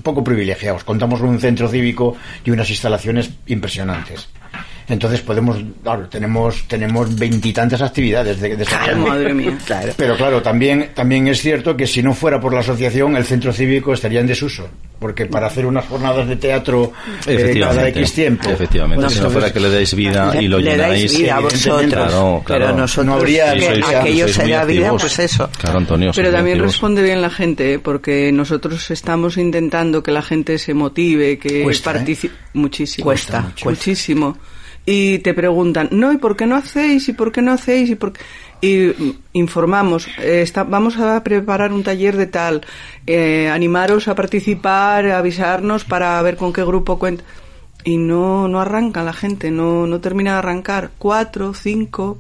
[0.03, 0.85] poco privilegiados.
[0.85, 4.29] Contamos con un centro cívico y unas instalaciones impresionantes.
[4.89, 9.59] Entonces podemos, claro, tenemos tenemos veintitantas actividades de, de Ay, madre mía.
[9.67, 9.93] Claro.
[9.97, 13.53] pero claro, también, también es cierto que si no fuera por la asociación, el centro
[13.53, 14.69] cívico estaría en desuso.
[14.99, 16.93] Porque para hacer unas jornadas de teatro
[17.27, 17.87] eh, cada.
[17.89, 18.49] X tiempo.
[18.49, 18.97] Efectivamente.
[18.97, 20.89] Bueno, si no fuera que le dais vida Le- y lo le llenáis.
[21.11, 22.65] dais vida a vosotros, claro, claro.
[22.67, 25.51] pero nosotros No habría- que Sí, sois- aquello vida, pues eso.
[25.59, 26.13] Claro, Antonio.
[26.15, 26.73] Pero también activos.
[26.73, 27.79] responde bien la gente, ¿eh?
[27.79, 31.95] porque nosotros estamos intentando que la gente se motive, que Cuesta, ¿eh?
[31.95, 34.39] partici- muchísimo, Cuesta, muchísimo,
[34.87, 37.09] y te preguntan, no, ¿y por qué no hacéis?
[37.09, 37.91] ¿Y por qué no hacéis?
[37.91, 38.13] ¿Y por
[38.61, 42.65] y mm, informamos, eh, vamos a preparar un taller de tal,
[43.07, 47.25] eh, animaros a participar, avisarnos para ver con qué grupo cuenta.
[47.85, 50.91] Y no, no arranca la gente, no, no termina de arrancar.
[50.99, 52.19] Cuatro, cinco.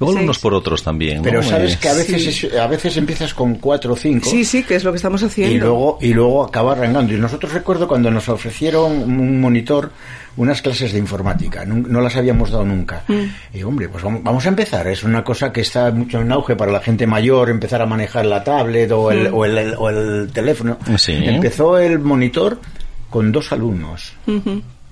[0.00, 0.24] Luego seis.
[0.24, 1.18] unos por otros también.
[1.18, 1.22] ¿no?
[1.22, 4.28] Pero sabes Eh, que a veces, es- a veces empiezas con cuatro o cinco.
[4.28, 5.54] Sí, sí, que es lo que estamos haciendo.
[5.54, 9.92] y luego y luego acaba arrancando y nosotros recuerdo cuando nos ofrecieron un monitor
[10.38, 13.56] unas clases de informática no, no las habíamos dado nunca Mm.
[13.56, 16.56] y hombre pues vamos, vamos a empezar es una cosa que está mucho en auge
[16.56, 19.12] para la gente mayor empezar a manejar la tablet o Mm.
[19.12, 21.12] el, o el, o el teléfono Sí.
[21.12, 22.60] empezó el monitor
[23.08, 24.12] con dos alumnos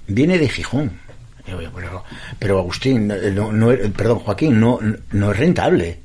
[0.06, 0.92] viene de Gijón
[2.38, 4.78] pero, Agustín, eh, no, no, perdón, Joaquín, no,
[5.12, 5.98] no es rentable.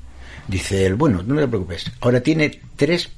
[0.48, 1.92] Dice él, bueno, no te preocupes.
[2.02, 3.10] Ahora tiene tres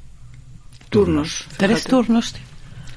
[0.90, 1.46] turnos.
[1.58, 2.36] Tres turnos.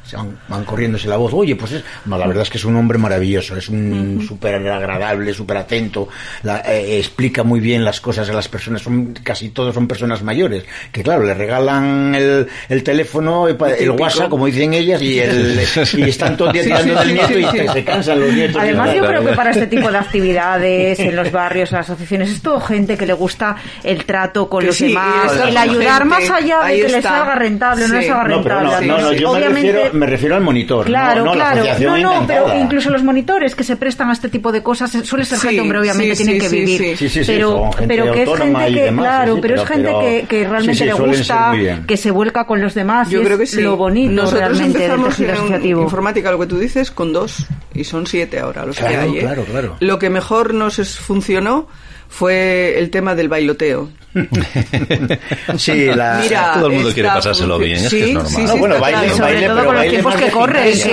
[0.04, 1.32] Se van, van corriéndose la voz.
[1.32, 4.54] Oye, pues es, no, la verdad es que es un hombre maravilloso, es un súper
[4.56, 6.08] agradable, súper atento,
[6.42, 10.22] la- eh, explica muy bien las cosas a las personas, son casi todos son personas
[10.22, 13.94] mayores, que claro, le regalan el, el teléfono, eh, pa- el Típico.
[13.94, 15.58] WhatsApp, como dicen ellas, y, el,
[15.96, 17.66] y están todo el día Sí, tirando sí, del sí, nieto sí, y sí.
[17.66, 18.62] te- se cansan los nietos.
[18.62, 22.30] Además, yo creo que para este tipo de actividades en los barrios, en las asociaciones,
[22.30, 26.02] es todo gente que le gusta el trato con Que los sí, demás, el ayudar
[26.02, 27.08] gente, más allá de que les está.
[27.08, 28.00] salga rentable o no Sí.
[28.00, 28.86] les salga rentable.
[28.86, 30.86] no, no, no, yo me Obviamente, refiero, me refiero al monitor.
[30.86, 31.60] Claro, no, no, la claro.
[31.62, 34.94] asociación No, no, pero incluso los monitores que se prestan a este tipo de cosas
[34.94, 36.78] eh, suele ser Sí, gente, hombre, obviamente sí, tienen sí, que vivir.
[36.80, 36.96] sí.
[36.96, 39.72] Sí, sí, sí, pero, pero que es gente que, demás, claro, sí, pero, es pero-
[39.74, 41.52] gente pero- que, que realmente sí, sí, le gusta,
[41.86, 43.08] que se vuelca con los demás.
[43.10, 43.62] Yo y creo es que sí.
[43.62, 45.82] lo bonito Nosotros realmente del empezamos tejido en asociativo.
[45.82, 47.46] informática, lo que tú dices, con dos.
[47.74, 49.18] Y son siete ahora los que Claro, hay.
[49.18, 49.20] ¿eh?
[49.20, 49.76] claro, claro.
[49.80, 51.66] Lo que mejor nos es- funcionó
[52.14, 53.90] fue el tema del bailoteo.
[55.58, 56.20] Sí, la...
[56.22, 58.32] Mira, todo el mundo quiere pasárselo bien, es que sí, es normal.
[58.32, 59.16] Sí, No, sí, bueno, está baile, claro.
[59.16, 60.88] sobre baile, todo pero con los tiempos que corren, Sí, sí,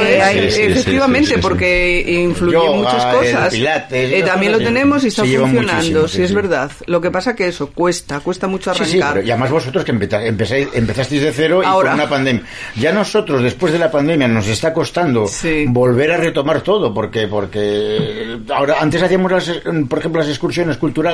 [0.52, 1.42] sí, efectivamente, sí, sí, sí.
[1.42, 3.54] porque influye Yoga, muchas cosas.
[3.54, 6.34] pilates, Eh, también lo tenemos y está funcionando, sí, sí, es sí.
[6.36, 6.72] verdad.
[6.88, 9.10] Lo que pasa que eso cuesta, cuesta mucho Sí, arrancar.
[9.10, 11.92] sí, pero y además vosotros que empezáis- empezasteis de cero y Ahora.
[11.92, 12.44] con una pandemia.
[12.76, 15.66] Ya nosotros, después de la pandemia, nos está costando Sí.
[15.68, 19.48] volver a retomar todo, porque porque ahora antes hacíamos, las,
[19.88, 21.11] por ejemplo, las excursiones culturales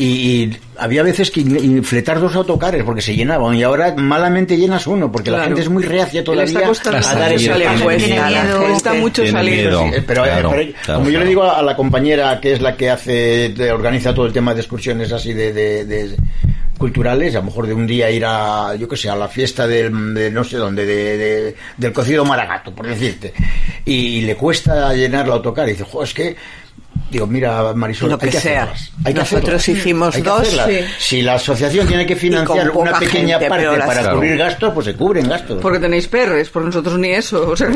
[0.00, 1.42] y, y había veces que
[1.82, 5.68] fletar dos autocares porque se llenaban y ahora malamente llenas uno porque la gente es
[5.68, 9.54] muy reacia todavía está costando a dar gente Cuesta mucho Tiene salir.
[9.54, 9.84] miedo.
[10.06, 12.76] Pero, eh, Claro, pero, claro, como yo le digo a la compañera que es la
[12.76, 16.16] que hace, organiza todo el tema de excursiones así de, de- de
[16.78, 19.66] culturales, a lo mejor de un día ir a, yo que sé, a la fiesta
[19.66, 23.32] del, de no sé dónde, de, de- del cocido maragato, por decirte,
[23.84, 26.36] y, le cuesta llenar la autocar, y dice, jo, es que,
[27.10, 28.62] digo, mira, Marisol, Lo hay que sea.
[28.64, 28.90] hacerlas.
[29.04, 29.68] Hay que Nosotros hacerlas.
[29.82, 30.40] hicimos Hay que dos.
[30.40, 30.66] hacerlas.
[30.68, 30.80] Sí.
[30.98, 34.16] Si la asociación tiene que financiar una pequeña gente, parte pero las- para Claro.
[34.16, 35.58] cubrir gastos, pues se cubren gastos.
[35.62, 37.48] Porque tenéis perres, por nosotros ni eso.
[37.50, 37.68] O sea,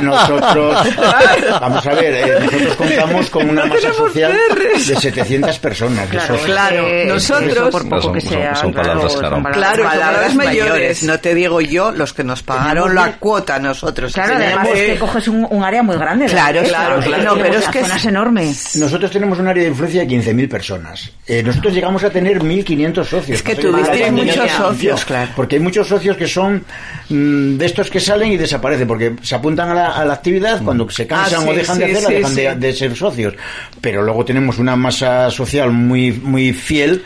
[0.00, 0.86] nosotros-
[1.60, 4.88] vamos a ver, eh, nosotros contamos con una No masa tenemos social perres.
[4.88, 6.10] de 700 personas.
[6.10, 9.20] de Claro, eh, nosotros- eso por poco Son- que son- sea, son claro, palabras, son
[9.20, 9.36] claro.
[9.42, 10.70] palabras Claro, son palabras palabras mayores.
[10.72, 11.02] mayores.
[11.04, 14.12] No te digo yo los que nos pagaron la cuota nosotros.
[14.12, 16.26] Claro, además es que coges un, un área muy grande.
[16.26, 17.84] Claro, claro, tenemos pero es que
[18.76, 21.10] Nosotros tenemos un área de influencia de 15.000 personas.
[21.26, 23.30] Eh, nosotros llegamos a tener 1.500 socios.
[23.38, 25.30] Es que tuvisteis muchos socios, claro.
[25.36, 26.64] Porque hay muchos socios que son
[27.08, 30.62] mm, de estos que salen y desaparecen, porque se apuntan a la, a la actividad
[30.62, 33.34] cuando se cansan Ah, sí, o dejan de hacerla, sí, dejan de, de ser socios.
[33.80, 37.04] Pero luego tenemos una masa social muy, muy fiel.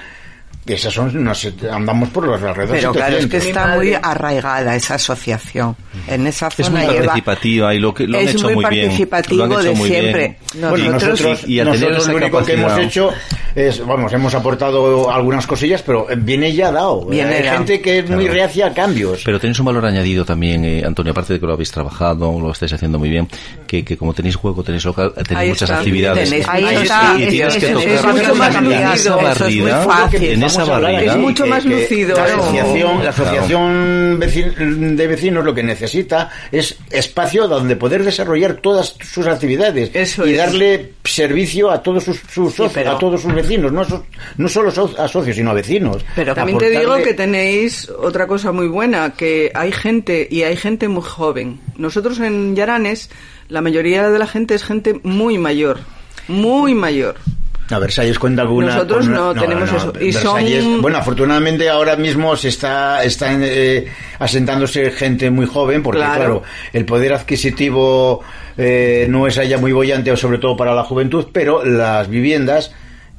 [0.66, 2.80] Que Esas son, no sé, andamos por los alrededores.
[2.82, 3.62] Pero claro, es que 700.
[3.64, 5.74] está muy arraigada esa asociación.
[6.06, 7.06] En esa Es zona muy lleva...
[7.06, 8.82] participativa y lo que lo han es hecho muy muy, bien.
[8.86, 10.36] participativo Lo han hecho de muy siempre.
[10.52, 10.70] bien.
[10.70, 13.10] Bueno, Nosotros- nosotros, y- y a nosotros lo único que hemos hecho
[13.54, 17.06] es, vamos, hemos aportado algunas cosillas, pero viene ya dado.
[17.06, 17.56] Viene Hay dado.
[17.58, 18.34] gente que es muy Claro.
[18.34, 19.22] reacia a cambios.
[19.24, 22.52] Pero tenéis un valor añadido también, eh, Antonio, aparte de que lo habéis trabajado, lo
[22.52, 23.26] estáis haciendo muy bien,
[23.66, 25.78] que, que como tenéis juego, tenéis local, tenéis Ahí muchas está.
[25.78, 26.28] actividades.
[26.28, 28.92] Tenéis Ahí está, y es- tienes que es- tocar es mucho más en lucido, esa
[28.94, 32.16] eso es esa Es mucho más que lucido.
[32.16, 34.26] La asociación, la
[34.96, 40.32] de vecinos lo que necesita es espacio donde poder desarrollar todas sus actividades Eso y
[40.32, 40.38] es.
[40.38, 44.04] darle servicio a todos sus, sus socios, pero- a todos sus vecinos, no, so-
[44.36, 46.04] no solo so- a socios, sino a vecinos.
[46.14, 50.56] Pero También te digo que tenéis otra cosa muy buena, que hay gente y hay
[50.56, 51.60] gente muy joven.
[51.76, 53.10] Nosotros en Yaranes,
[53.48, 55.80] la mayoría de la gente es gente muy mayor,
[56.28, 57.16] muy mayor.
[57.72, 58.74] A Versalles cuenta alguna.
[58.74, 59.92] Nosotros con- no tenemos eso.
[60.00, 63.86] Y Versalles- son- Bueno, afortunadamente ahora mismo se está, está eh,
[64.18, 66.14] asentándose gente muy joven, porque Claro.
[66.16, 68.22] claro, el poder adquisitivo
[68.56, 72.72] eh, no es allá muy bollante, o sobre todo para la juventud, pero las viviendas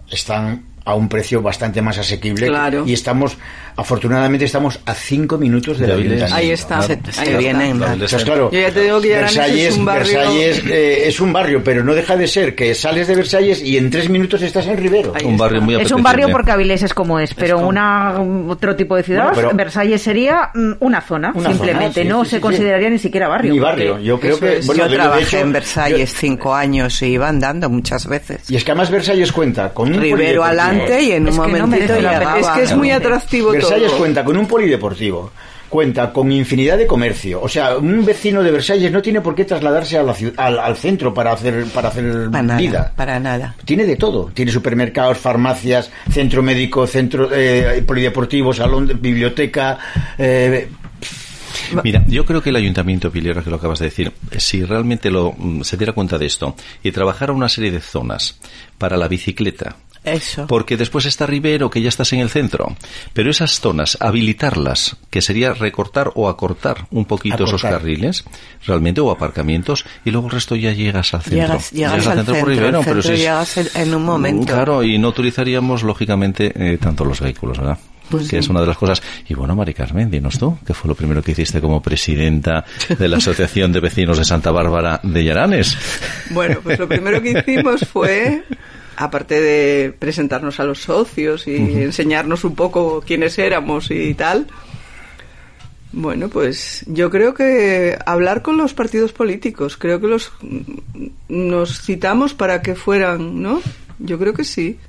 [0.09, 2.83] están a un precio bastante más asequible Claro.
[2.87, 3.37] y estamos
[3.75, 6.35] afortunadamente estamos a cinco minutos de De la ayuntamiento.
[6.35, 6.81] Ahí está.
[6.81, 7.45] Se, Ahí.
[7.45, 11.19] Entonces, claro, Yo ya te digo que Aranes Versalles, es un barrio- Versalles, eh, es
[11.19, 14.41] un barrio, pero no deja de ser que sales de Versalles y en tres minutos
[14.41, 15.13] estás en Rivero.
[15.15, 18.15] Ahí Un barrio muy Es un barrio porque Avilés es como es, pero una
[18.47, 22.01] otro tipo de ciudad, Bueno, pero- Versalles sería mm, una zona, Una simplemente.
[22.01, 22.93] zona, sí, no sí, se sí, consideraría sí.
[22.93, 23.53] ni siquiera barrio.
[23.53, 23.99] Ni barrio.
[23.99, 27.01] Yo creo que es- bueno, yo de- de trabajé hecho, en Versalles yo- cinco años
[27.01, 28.49] y iba andando muchas veces.
[28.49, 30.43] y es que además Versalles cuenta con un Rivero.
[30.71, 32.11] Adelante y en Es un que no momentito pena.
[32.13, 32.39] llegaba.
[32.39, 33.99] Es que es muy atractivo Versalles todo.
[33.99, 35.31] cuenta con un polideportivo,
[35.69, 37.41] cuenta con infinidad de comercio.
[37.41, 40.75] O sea, un vecino de Versalles no tiene por qué trasladarse a la al, al
[40.75, 42.93] centro para hacer, para hacer Para nada, vida.
[42.95, 43.55] para nada.
[43.63, 44.31] Tiene de todo.
[44.33, 49.77] Tiene supermercados, farmacias, centro médico, centro eh, polideportivo, salón, de- biblioteca.
[50.17, 50.67] eh,
[51.83, 55.33] Mira, yo creo que el Ayuntamiento, Pilero, que lo acabas de decir, si realmente lo,
[55.37, 58.39] mm, se diera cuenta de esto y trabajara una serie de zonas
[58.77, 60.47] para la bicicleta, Eso.
[60.47, 62.75] porque después está Rivero, que ya estás en el centro,
[63.13, 68.23] pero esas zonas, habilitarlas, que sería recortar o acortar un poquito esos carriles,
[68.65, 71.39] realmente, o aparcamientos, y luego el resto ya llegas al centro.
[71.41, 74.45] Llegas, llegas al centro, por Rivero, centro pero si es- llegas en, en un momento.
[74.53, 77.77] Claro, y no utilizaríamos, lógicamente, eh, tanto los vehículos, ¿verdad?
[78.09, 79.01] Pues que es una de las cosas.
[79.29, 83.07] Y bueno, Mari Carmen, dinos tú, ¿qué fue lo primero que hiciste como presidenta de
[83.07, 85.77] la Asociación de Vecinos de Santa Bárbara de Llaranes?
[86.31, 88.43] Bueno, pues lo primero que hicimos fue,
[88.95, 94.47] aparte de presentarnos a los socios y enseñarnos un poco quiénes éramos y tal,
[95.93, 100.31] bueno, pues yo creo que hablar con los partidos políticos, creo que los
[101.27, 103.61] nos citamos para que fueran, ¿no?
[103.99, 104.79] Yo creo que sí.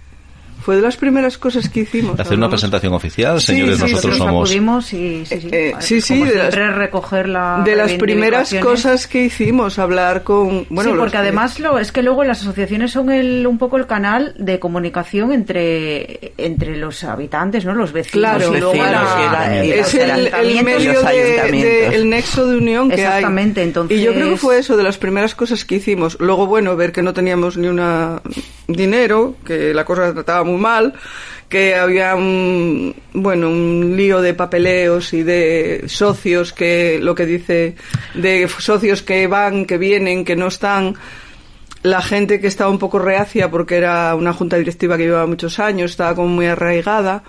[0.63, 2.19] Fue de las primeras cosas que hicimos.
[2.21, 4.49] Hacer una presentación oficial, Sí, señores, sí, nosotros Nosotros somos.
[4.51, 8.65] acudimos y sí, sí, Eh, sí, sí, de las- recoger la de las primeras reivindicaciones.
[8.65, 10.67] cosas que hicimos, hablar con...
[10.71, 13.59] Bueno, sí, los porque que- además lo, es que luego las asociaciones son el, un
[13.59, 17.75] poco el canal de comunicación entre, entre los habitantes, ¿no?
[17.75, 18.13] Los vecinos.
[18.37, 21.51] Claro, y luego vecinos la- y la- y los es el, el medio los de,
[21.51, 23.67] de- el nexo de unión que Exactamente, hay.
[23.67, 26.17] entonces- Y yo creo que fue eso de las primeras cosas que hicimos.
[26.21, 28.21] Luego, bueno, ver que no teníamos ni una
[28.69, 30.95] dinero, que la cosa trataba muy mal,
[31.49, 37.77] que había un, bueno, un lío de papeleos y de socios que, lo que dice,
[38.15, 40.95] de socios que van, que vienen, que no están.
[41.83, 45.59] La gente que estaba un poco reacia porque era una junta directiva que llevaba muchos
[45.59, 47.23] años, estaba como muy arraigada,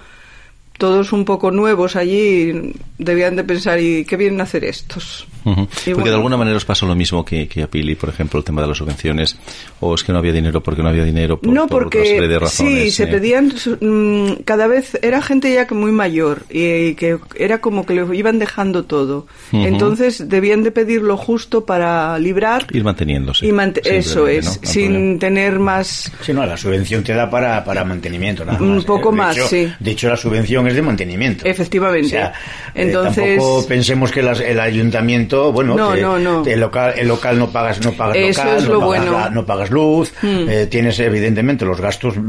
[0.78, 5.28] todos un poco nuevos allí debían de pensar, ¿y qué vienen a hacer estos?
[5.44, 6.06] Porque bueno.
[6.06, 8.62] de alguna manera os pasó lo mismo que, que a Pili, por ejemplo, el tema
[8.62, 9.38] de las subvenciones,
[9.82, 12.16] o es que no había dinero porque no había dinero por, no, por otra serie
[12.16, 12.84] porque de razones.
[12.84, 13.08] sí, se eh.
[13.08, 17.86] pedían, su- mm, cada vez era gente ya que muy mayor y, que era como
[17.86, 19.28] que le iban dejando todo.
[19.52, 23.46] Entonces debían de pedir lo justo para librar Ir manteniéndose.
[23.46, 23.52] y
[23.84, 25.20] eso es, sin problema.
[25.20, 28.86] tener más Sí, no, la subvención te da para, para mantenimiento, nada Un más.
[28.86, 29.68] poco De más, hecho- sí.
[29.80, 31.46] De hecho, la subvención es de mantenimiento.
[31.46, 32.08] Efectivamente.
[32.08, 32.34] O sea,
[32.76, 36.46] eh, Entonces- tampoco pensemos que las- el ayuntamiento, bueno, No, que no, no.
[36.46, 39.12] el local, el local no pagas, no pagas Eso local, es no, pagas bueno.
[39.12, 40.46] la- no pagas luz, Hmm.
[40.50, 42.22] eh, tienes evidentemente los gastos mm,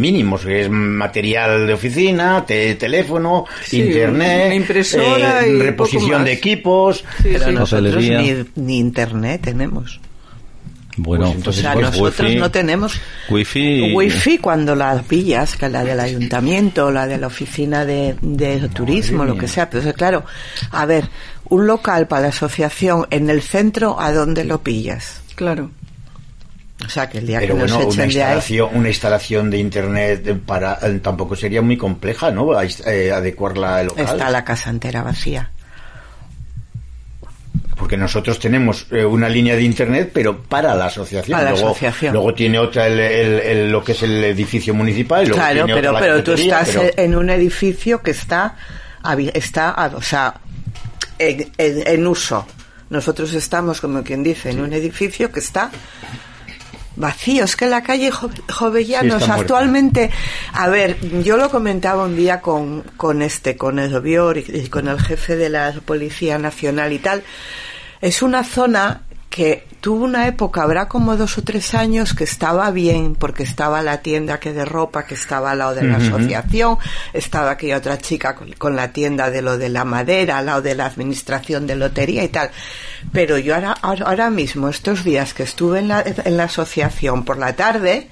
[0.00, 5.64] mínimos, que es material de oficina, te- teléfono, Sí, internet, una impresora eh, y poco
[5.64, 6.24] reposición más.
[6.24, 7.04] de equipos.
[7.22, 10.00] Sí, nosotros ni, ni internet tenemos.
[11.00, 13.92] Bueno, Pues entonces, o sea, nosotros wifi, no tenemos Wifi.
[13.94, 19.24] wifi cuando la pillas, que la del ayuntamiento, la de la oficina de, de turismo,
[19.24, 19.70] lo que sea.
[19.70, 20.24] Pero claro,
[20.72, 21.08] a ver,
[21.48, 25.20] un local para la asociación en el centro, ¿a dónde lo pillas?
[25.36, 25.70] Claro.
[26.84, 28.28] O sea, que el día Pero que nos bueno, una echen de ahí...
[28.36, 32.52] instalación, una instalación de internet para eh, tampoco sería muy compleja, ¿no?
[32.52, 34.04] A- eh, adecuarla al local.
[34.04, 35.50] Está la casa entera vacía.
[37.78, 41.32] Porque nosotros tenemos eh, una línea de internet, pero para la asociación.
[41.38, 42.12] Para la luego, asociación.
[42.12, 45.22] luego tiene otra el, el- el- lo que es el edificio municipal.
[45.22, 48.56] luego Claro, tiene pero, otra pero tú estás pero- en un edificio que está,
[49.32, 50.34] está o sea,
[51.18, 52.46] en, en- en uso.
[52.90, 55.70] Nosotros estamos, como quien dice, en un edificio que está
[56.98, 57.44] vacío.
[57.44, 60.10] Es que la calle Jo- Jovellanos Sí, actualmente,
[60.52, 64.68] a ver, yo lo comentaba un día con, con este, con el Obior y, y
[64.68, 67.22] con el jefe de la Policía Nacional y tal.
[68.00, 72.70] Es una zona que tuvo una época, habrá como dos o tres años, que estaba
[72.70, 76.78] bien, porque estaba la tienda que de ropa, que estaba al lado de la asociación,
[77.12, 80.62] estaba aquella otra chica con, con la tienda de lo de la madera, al lado
[80.62, 82.50] de la administración de lotería y tal.
[83.12, 87.24] Pero yo ahora, ahora, ahora mismo, estos días que estuve en la, en la asociación
[87.24, 88.08] por la tarde,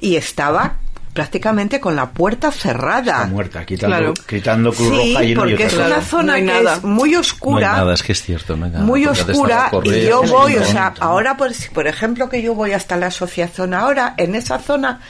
[0.00, 0.78] y estaba
[1.12, 3.16] prácticamente con la puerta cerrada.
[3.22, 4.14] Está muerta, quitando, Claro.
[4.26, 6.74] quitando Cruz Sí, Roja y no hay porque es una Claro, zona no que nada.
[6.76, 8.84] es muy No oscura hay nada, es que es cierto, no hay nada.
[8.84, 11.04] muy oscura y yo voy, o sea, ¿no?
[11.04, 15.00] ahora por, si, por ejemplo que yo voy hasta la asociación ahora, en esa zona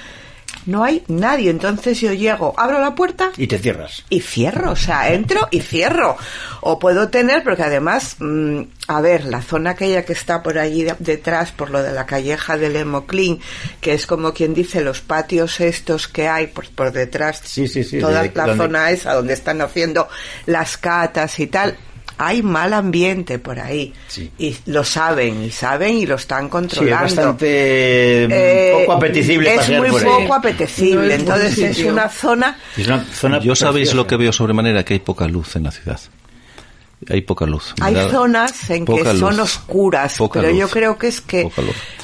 [0.66, 1.50] no hay nadie.
[1.50, 4.04] Entonces yo llego, abro la puerta Y te cierras.
[4.08, 6.17] y cierro, o sea, entro y cierro.
[6.60, 10.85] O puedo tener, porque además, mm, a ver, la zona aquella que está por allí
[10.85, 13.40] de- detrás, por lo de la calleja del Emoclín,
[13.81, 17.83] que es como quien dice los patios estos que hay por, por detrás, Sí, sí,
[17.85, 20.08] sí, toda la donde- zona esa donde están haciendo
[20.46, 21.77] las catas y tal.
[22.25, 23.92] Hay mal ambiente por ahí.
[24.08, 24.31] Sí.
[24.38, 26.96] Y lo saben, y saben y lo están Sí, es controlando.
[27.02, 31.14] bastante mm, Eh, poco apetecible Es muy por poco apetecible.
[31.14, 35.00] Entonces es una zona Es una zona Yo sabéis lo que veo sobremanera, que hay
[35.00, 36.00] poca luz en la ciudad.
[37.10, 37.75] Hay poca luz.
[37.81, 41.50] Hay zonas en que son oscuras, Poca pero yo creo que es que,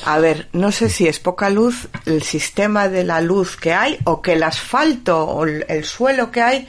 [0.04, 3.96] a ver, no sé si es poca luz el sistema de la luz que hay
[4.04, 6.68] o que el asfalto o el, el suelo que hay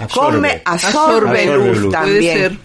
[0.00, 0.36] Absorbe.
[0.36, 1.92] come, absorbe, Absorbe luz, luz.
[1.92, 2.60] también.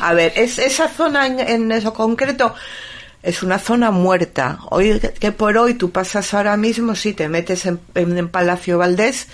[0.00, 2.54] A ver, es, esa zona en, en eso concreto
[3.22, 4.58] es una zona muerta.
[4.70, 8.78] Hoy que por hoy tú pasas ahora mismo, sí, te metes en, en, en Palacio
[8.78, 9.28] Valdés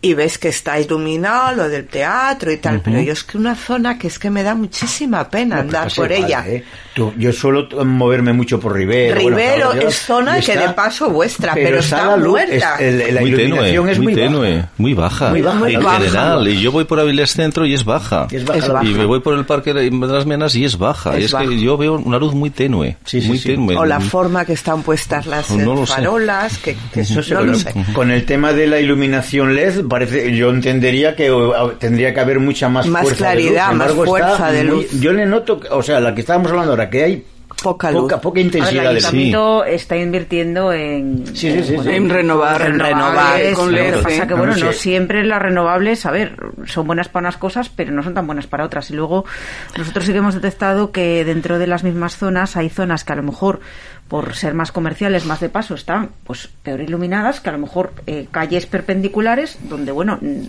[0.00, 3.56] y ves que está iluminado lo del teatro y tal, pero yo es que una
[3.56, 6.44] zona que es que me da muchísima pena No, pues andar por igual, ella.
[6.46, 6.64] ¿eh?
[6.94, 9.20] Tú- yo suelo moverme mucho por Rivero.
[9.20, 12.28] bueno, Rivero claro, es zona y que está- de paso vuestra, pero está la luz,
[12.30, 12.76] muerta.
[12.76, 14.70] es- el- la muy iluminación tenue, es muy tenue, baja.
[14.78, 15.30] muy baja.
[15.30, 15.98] Muy baja, muy en baja.
[15.98, 18.28] general, y yo voy por Avilés Centro y es baja.
[18.30, 18.86] Es baja Es la baja.
[18.86, 21.14] Y me voy por el Parque de las Menas y es baja.
[21.16, 21.48] Es y es baja.
[21.48, 22.96] que yo veo una luz muy tenue.
[23.04, 23.48] Sí, sí, muy sí.
[23.50, 23.76] tenue.
[23.76, 27.52] O la forma que están puestas las No farolas, que, que No sé, no lo
[27.52, 27.72] el- sé.
[27.92, 31.30] con el tema de la iluminación LED, parece, yo entendería que
[31.78, 33.42] tendría que haber mucha más, Más fuerza de luz.
[33.44, 35.00] claridad, Sin más embargo, está fuerza de muy- luz.
[35.00, 37.24] Yo le noto, o sea, la que estábamos hablando ahora, que hay
[37.62, 38.02] Poca luz.
[38.02, 41.88] poca, poca A ver, el intensidad ayuntamiento está invirtiendo en, Sí, sí, sí, sí.
[41.90, 44.02] En renovar, En renovar, renovables, con lo que LED.
[44.02, 44.78] pasa que No, bueno, no no sé.
[44.78, 46.36] siempre las renovables, a ver,
[46.66, 48.90] son buenas para unas cosas, pero no son tan buenas para otras.
[48.90, 49.24] Y luego
[49.76, 53.16] nosotros sí que hemos detectado que dentro de las mismas zonas hay zonas que a
[53.16, 53.60] lo mejor
[54.06, 57.92] por ser más comerciales, más de paso, están pues peor iluminadas, que a lo mejor
[58.06, 60.44] eh, calles perpendiculares donde bueno, mm,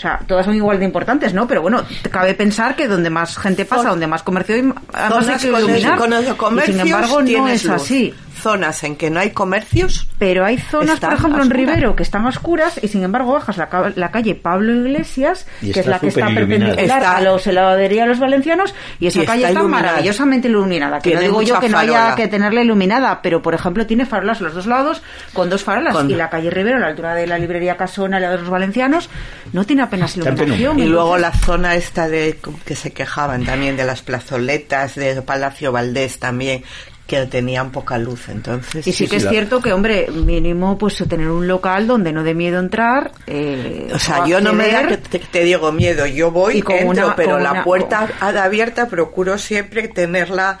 [0.00, 1.46] o sea, todas son igual de importantes, ¿no?
[1.46, 5.28] Pero bueno, cabe pensar que donde más gente pasa, Zon- donde más comercio hay, además
[5.28, 5.98] hay que con, iluminar.
[5.98, 7.74] con los y comercios sin embargo no es luz.
[7.74, 8.14] así.
[8.40, 11.50] Zonas en que no hay comercios, Pero hay zonas, por ejemplo, en.
[11.50, 15.72] Rivero que están oscuras y sin embargo bajas la, ca- la calle Pablo Iglesias, Y
[15.72, 19.22] que es la que está perpendicular Está- a los heladería de los valencianos y esa
[19.22, 20.98] Y calle está maravillosamente iluminada.
[21.00, 24.40] Que no digo yo que no haya que tenerla iluminada, pero por ejemplo tiene farolas
[24.40, 27.26] los dos lados con dos farolas Con- y la calle Rivero, a la altura de
[27.26, 29.08] la librería Casona, la de los valencianos,
[29.52, 30.78] no tiene apenas iluminación.
[30.78, 35.72] Y luego la zona esta de que se quejaban también de las plazoletas de Palacio
[35.72, 36.62] Valdés también
[37.10, 40.78] que tenían poca luz entonces Y sí, que sí, es la- cierto que, hombre, mínimo
[40.78, 43.10] pues tener un local donde no dé miedo entrar.
[43.26, 46.62] eh, o sea yo no me da que te, te digo miedo yo voy Y
[46.62, 50.60] con entro una- pero con la una- puerta abierta procuro siempre tenerla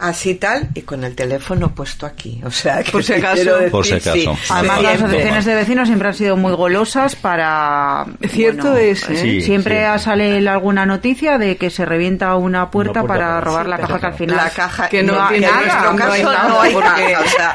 [0.00, 3.50] así tal y con el teléfono puesto aquí o sea que Por si acaso.
[3.70, 4.12] Por si acaso.
[4.14, 8.06] sí, Además, las asociaciones de vecinos siempre han sido muy golosas para...
[8.28, 9.16] Cierto es, ¿eh?
[9.16, 10.04] Sí, siempre sí.
[10.04, 13.70] sale alguna noticia de que se revienta una puerta Una puerta para para- robar sí,
[13.70, 14.36] la caja que al final...
[14.36, 16.88] la caja Que no no, tiene en nada, nuestro no hay no nada, hay porque-
[17.12, 17.54] caja o sea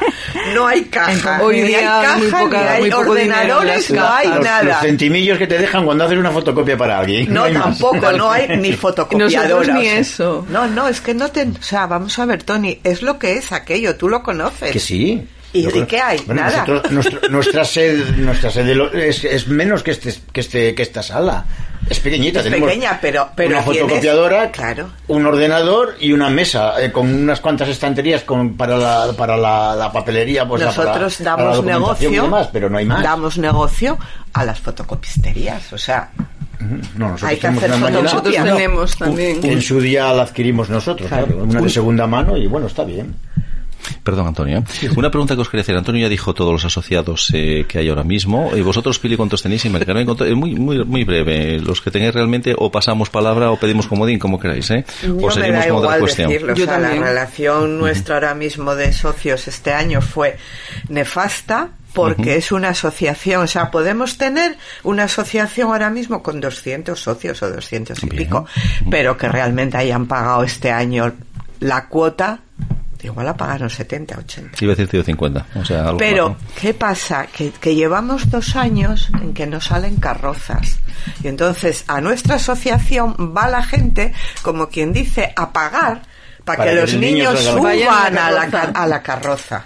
[0.54, 3.10] no hay caja Hoy ni día hay hay muy caja poca- ni hay muy poco
[3.12, 7.00] ordenadores no hay los, nada los centimillos que te dejan cuando haces una fotocopia para
[7.00, 7.34] alguien.
[7.34, 7.64] No, hay más.
[7.80, 9.48] tampoco, no hay ni fotocopiadora.
[9.50, 10.46] Nosotros ni eso.
[10.50, 11.44] No, no, es que no te...
[11.44, 14.72] O sea, vamos a ver, Tony, es lo que es aquello, tú lo conoces.
[14.72, 15.28] Que sí.
[15.54, 16.20] ¿Y de qué hay?
[16.26, 16.66] Bueno, Nada.
[16.68, 20.82] nosotros- nuestro- nuestra sede, nuestra sede lo- es, es menos que este, que este, que
[20.84, 21.46] esta sala.
[21.90, 22.40] Es pequeñita.
[22.40, 24.90] Es tenemos pequeña, pero- pero una fotocopiadora, claro.
[25.08, 29.76] un ordenador y una mesa eh, con unas cuantas estanterías con, para la, para la,
[29.76, 30.46] la papelería.
[30.46, 33.02] Pues, la- Nosotros para- para la damos y negocio, demás, pero no hay más.
[33.04, 33.98] damos negocio
[34.34, 36.10] a las fotocopisterías, o sea,
[36.98, 39.44] No, nosotros Hay que hacer una Nosotros tenemos también.
[39.44, 41.28] En su día la adquirimos nosotros, Claro.
[41.28, 43.16] claro, una de segunda mano y bueno, está bien.
[44.04, 44.60] Perdón, Antonio.
[44.60, 44.90] ¿eh?
[44.96, 45.76] Una pregunta que os quería hacer.
[45.78, 48.52] Antonio ya dijo todos los asociados eh, que hay ahora mismo.
[48.56, 49.66] Y vosotros, Pili, ¿cuántos tenéis?
[49.66, 49.70] Y.
[49.70, 51.60] Eh, muy, muy, muy breve.
[51.60, 54.86] Los que tengáis realmente, o pasamos palabra o pedimos comodín, como queráis, ¿eh?
[55.08, 56.30] no o me seguimos da con otra igual cuestión.
[56.30, 56.54] decirlo.
[56.54, 60.38] o sea, la relación nuestra ahora mismo de socios este año fue
[60.90, 67.00] nefasta porque es una asociación, o sea, podemos tener una asociación ahora mismo con 200
[67.00, 68.24] socios o 200 y Bien.
[68.26, 68.46] pico,
[68.92, 71.14] pero que realmente hayan pagado este año
[71.62, 72.40] la cuota,
[73.06, 74.58] igual la pagaron 70, 80.
[74.62, 75.46] Iba a decir 150.
[75.56, 76.38] O sea, algo Pero.
[76.60, 77.28] ¿qué pasa?
[77.28, 80.80] Que, que llevamos dos años en que no salen carrozas.
[81.24, 86.02] Y entonces a nuestra asociación va la gente, como quien dice, a pagar
[86.44, 88.42] para, Para que que los niños suban a a la
[88.74, 89.66] a la carroza.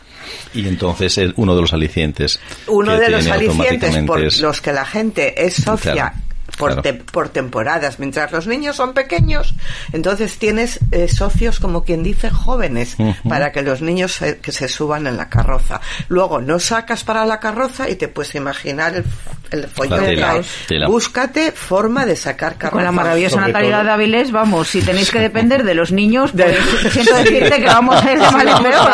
[0.54, 2.40] Y entonces el- uno de los alicientes.
[2.68, 6.16] Uno de los alicientes por es- los que la gente es socia Claro.
[6.60, 6.82] Por, Claro.
[6.84, 7.98] te- por temporadas.
[8.00, 9.56] Mientras los niños son pequeños,
[9.94, 12.98] entonces tienes eh, socios, como quien dice, jóvenes,
[13.28, 15.80] para que los niños se- que se suban en la carroza.
[16.10, 19.06] Luego no sacas para la carroza y te puedes imaginar el,
[19.52, 20.42] el follón tela.
[20.88, 22.74] Búscate forma de sacar carroza.
[22.76, 26.58] Con la maravillosa natalidad de Avilés, vamos, si tenéis que depender de los niños, pues
[26.94, 28.92] siento decirte que vamos a ir de mal en peor.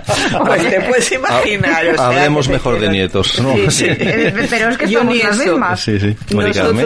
[0.46, 1.86] Pues te puedes imaginar.
[1.86, 3.54] o sea, Hablemos mejor de nietos, ¿no?
[3.54, 3.84] Sí, sí,
[4.50, 5.80] pero es que somos las mismas.
[5.80, 6.16] Sí, sí.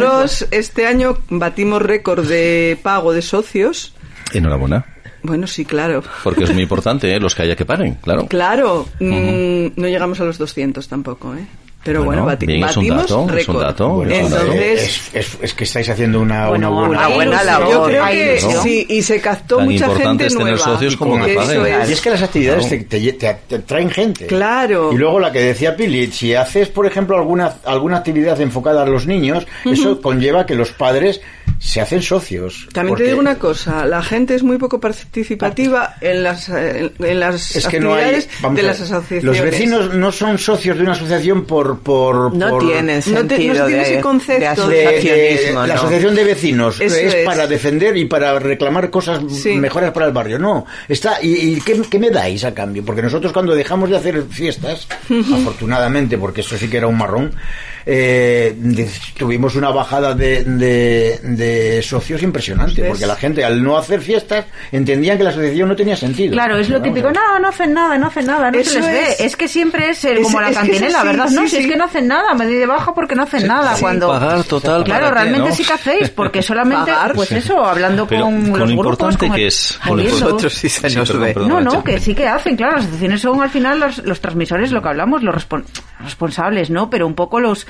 [0.00, 3.94] Nosotros este año batimos récord de pago de socios.
[4.32, 4.86] Enhorabuena.
[5.22, 6.02] Bueno, sí, claro.
[6.22, 7.18] Porque es muy importante, ¿eh?
[7.18, 8.26] Los que haya que paren, claro.
[8.26, 11.46] Claro, mm, no llegamos a los 200 tampoco, ¿eh?
[11.84, 14.10] Pero Bueno, bueno, bati- bien, es un batimos dato, es un récord.
[14.10, 17.70] Entonces, es, es- es que estáis haciendo una, Bueno, una buena, una buena Hay labor.
[17.70, 20.64] yo creo que sí, y se captó Tan mucha gente es tener nueva.
[20.64, 21.80] socios como Eso que paguen.
[21.82, 21.90] es.
[21.90, 22.84] Y es que las actividades Claro.
[22.88, 24.26] te, te- te- te traen gente.
[24.26, 24.92] Claro.
[24.92, 28.86] Y luego la que decía Pili, si haces, por ejemplo, alguna, alguna actividad enfocada a
[28.86, 31.20] los niños, eso conlleva que los padres
[31.58, 32.68] se hacen socios.
[32.72, 37.20] También Porque te digo una cosa, la gente es muy poco participativa en las, en
[37.20, 38.14] las Es que no hay.
[38.14, 39.24] actividades de las asociaciones.
[39.24, 41.80] Los vecinos no son socios de una asociación por.
[41.80, 44.88] por No por- tienen No te- no sentido tiene de, ese concepto de de- de-
[44.88, 45.60] asociacionismo.
[45.60, 45.74] la ¿no?
[45.74, 47.14] asociación de vecinos es, es.
[47.24, 49.54] para defender y para reclamar cosas Sí.
[49.54, 50.38] mejores para el barrio.
[50.38, 52.84] No, está y, y ¿qué, qué me dais a cambio?
[52.84, 54.86] Porque nosotros cuando dejamos de hacer fiestas,
[55.34, 57.32] afortunadamente, porque eso sí que era un marrón,
[57.86, 58.56] eh,
[59.16, 62.90] tuvimos una bajada de, de- de socios impresionante, ¿Ves?
[62.90, 66.32] porque la gente al no hacer fiestas entendían que la asociación no tenía sentido.
[66.32, 67.20] Claro, es lo Vamos típico, a ver.
[67.20, 69.02] no, no hacen nada, no hacen nada, no Eso se les ve.
[69.12, 69.20] es.
[69.20, 71.28] Es que siempre es el- Es- como la es que es cantinela, ¿verdad?
[71.30, 73.46] No, sí, si es que no hacen nada, me di de baja porque no hacen
[73.46, 73.74] nada.
[73.74, 75.54] sí, cuando pagar total, Claro, ¿para qué, realmente no?
[75.54, 77.14] sí que hacéis, porque solamente, Pagar.
[77.14, 77.36] pues Sí.
[77.36, 80.68] eso, hablando Pero con, con los lo grupos, importante con que es, con Nosotros sí
[80.68, 81.34] se nos ve.
[81.34, 84.72] No, no, que sí que hacen, claro, las asociaciones son al final los, los transmisores,
[84.72, 85.64] lo que hablamos, los respon-
[86.00, 86.90] responsables, ¿no?
[86.90, 87.66] Pero un poco los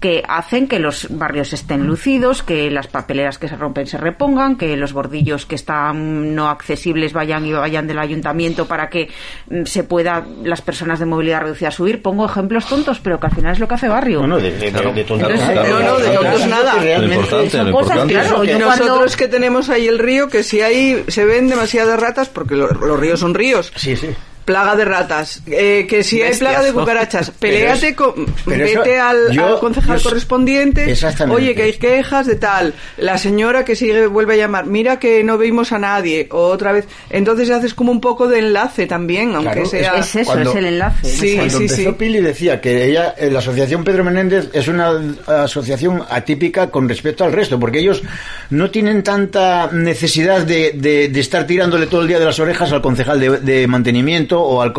[0.00, 4.56] que hacen que los barrios estén lucidos, que las papeleras que se rompen se repongan,
[4.56, 9.10] que los bordillos que están no accesibles vayan y vayan del ayuntamiento para que
[9.50, 12.02] mm, se pueda las personas de movilidad reducida subir.
[12.02, 14.20] Pongo ejemplos tontos, pero que al final es lo que hace barrio.
[14.22, 14.92] No, no, de, de, Claro.
[14.92, 15.68] de tontos Entonces, nada.
[15.68, 16.74] no, no, de tontos nada.
[16.80, 21.04] Realmente son cosas, claro, yo nosotros cuando- que tenemos ahí el río, que si hay,
[21.08, 24.08] se ven demasiadas ratas, porque lo- los ríos son ríos, Sí, sí.
[24.48, 26.38] Plaga de ratas, eh, que si hay Bestias.
[26.52, 31.36] plaga de cucarachas, peleate con, eso- vete al, yo- al concejal yo- correspondiente, Exactamente.
[31.42, 35.22] oye, que hay quejas de tal, la señora que sigue vuelve a llamar, mira que
[35.22, 39.34] no vimos a nadie, o otra vez, entonces haces como un poco de enlace también,
[39.34, 39.94] aunque Claro, sea...
[39.96, 41.06] Es eso, Cuando- es el enlace.
[41.06, 41.96] Sí, Cuando sí, empezó sí.
[41.98, 44.92] Pili decía que ella, eh, la asociación Pedro Menéndez es una
[45.26, 48.02] asociación atípica con respecto al resto, porque ellos
[48.48, 52.72] no tienen tanta necesidad de, de- de estar tirándole todo el día de las orejas
[52.72, 54.72] al concejal de, de mantenimiento o al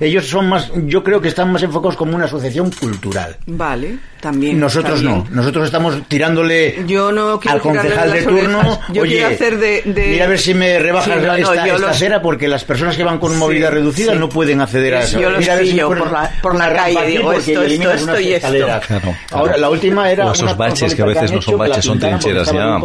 [0.00, 3.36] ellos son más, yo creo que están más enfocados como una asociación cultural.
[3.46, 4.58] Vale, también.
[4.58, 8.80] Nosotros no, nosotros estamos tirándole Yo no quiero al concejal de las turno.
[8.92, 11.34] Yo Oye, quiero hacer de- de- mira a ver si me rebajas Sí, no, no,
[11.34, 11.66] esta,
[12.12, 14.18] los- porque las personas que van con movilidad reducida sí.
[14.18, 15.20] no pueden acceder a eso.
[15.20, 17.90] Yo los Mira a ver si por la- por una la calle, digo, esto, esto,
[17.92, 18.36] esto y esto.
[18.48, 18.86] escaleras.
[18.86, 19.18] Claro, claro.
[19.32, 21.98] Ahora, la última era O esos baches que a veces han no son baches, son
[21.98, 22.52] trincheras ya.
[22.52, 22.80] Claro,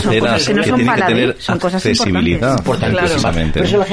[0.00, 2.60] son aceras cosas que no que son tienen que tener son cosas accesibilidad.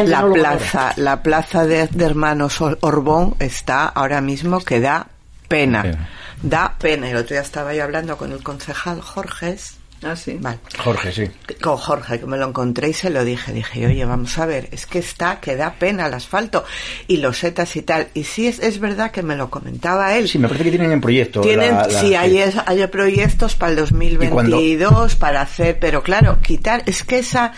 [0.05, 5.07] la plaza, la plaza de, Hermanos Or- Orbón está ahora mismo que da
[5.47, 6.07] pena.
[6.49, 7.09] Da pena.
[7.09, 9.77] El otro día estaba yo hablando con el concejal Jorges.
[10.03, 10.37] Ah, sí.
[10.39, 10.59] Vale.
[10.83, 11.31] Jorge, sí.
[11.61, 13.53] Con Jorge, que me lo encontré y se lo dije.
[13.53, 16.63] Dije, oye, vamos a ver, es que está, que da pena el asfalto
[17.07, 18.09] y los setas y tal.
[18.13, 20.27] Y sí, es, es verdad que me lo comentaba él.
[20.29, 21.41] Sí, me parece que tienen en proyecto.
[21.41, 23.81] Tienen, la- la- sí, hay, es- hay proyectos para el ¿Y
[24.27, 24.57] cuándo?
[24.57, 27.53] 2022 para hacer, pero claro, quitar, es que esa,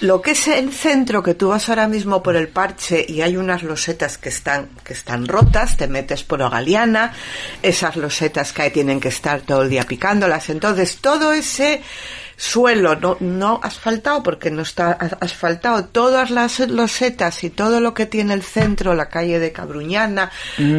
[0.00, 3.36] lo que es el centro que tú vas ahora mismo por el parche y hay
[3.36, 7.14] unas losetas que están, que están rotas, te metes por Ogaliana,
[7.62, 11.82] esas losetas que hay tienen que estar todo el día picándolas, entonces todo ese
[12.40, 15.84] suelo no, no asfaltado porque no está as- asfaltado.
[15.86, 20.30] Todas las losetas y todo lo que tiene el centro la calle de Cabruñana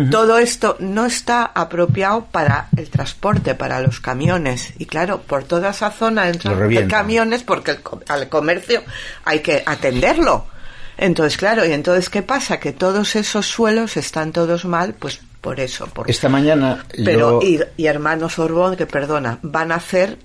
[0.09, 4.71] todo esto no está apropiado para el transporte para los camiones.
[4.77, 6.53] Y claro por toda esa zona entran
[6.87, 8.81] camiones porque el al comercio
[9.25, 10.47] hay que atenderlo.
[10.97, 15.59] Entonces claro y entonces qué pasa que todos esos suelos están todos mal pues por
[15.59, 17.47] eso por Esta mañana pero yo...
[17.47, 20.17] y, y hermanos Orbón que perdona van a hacer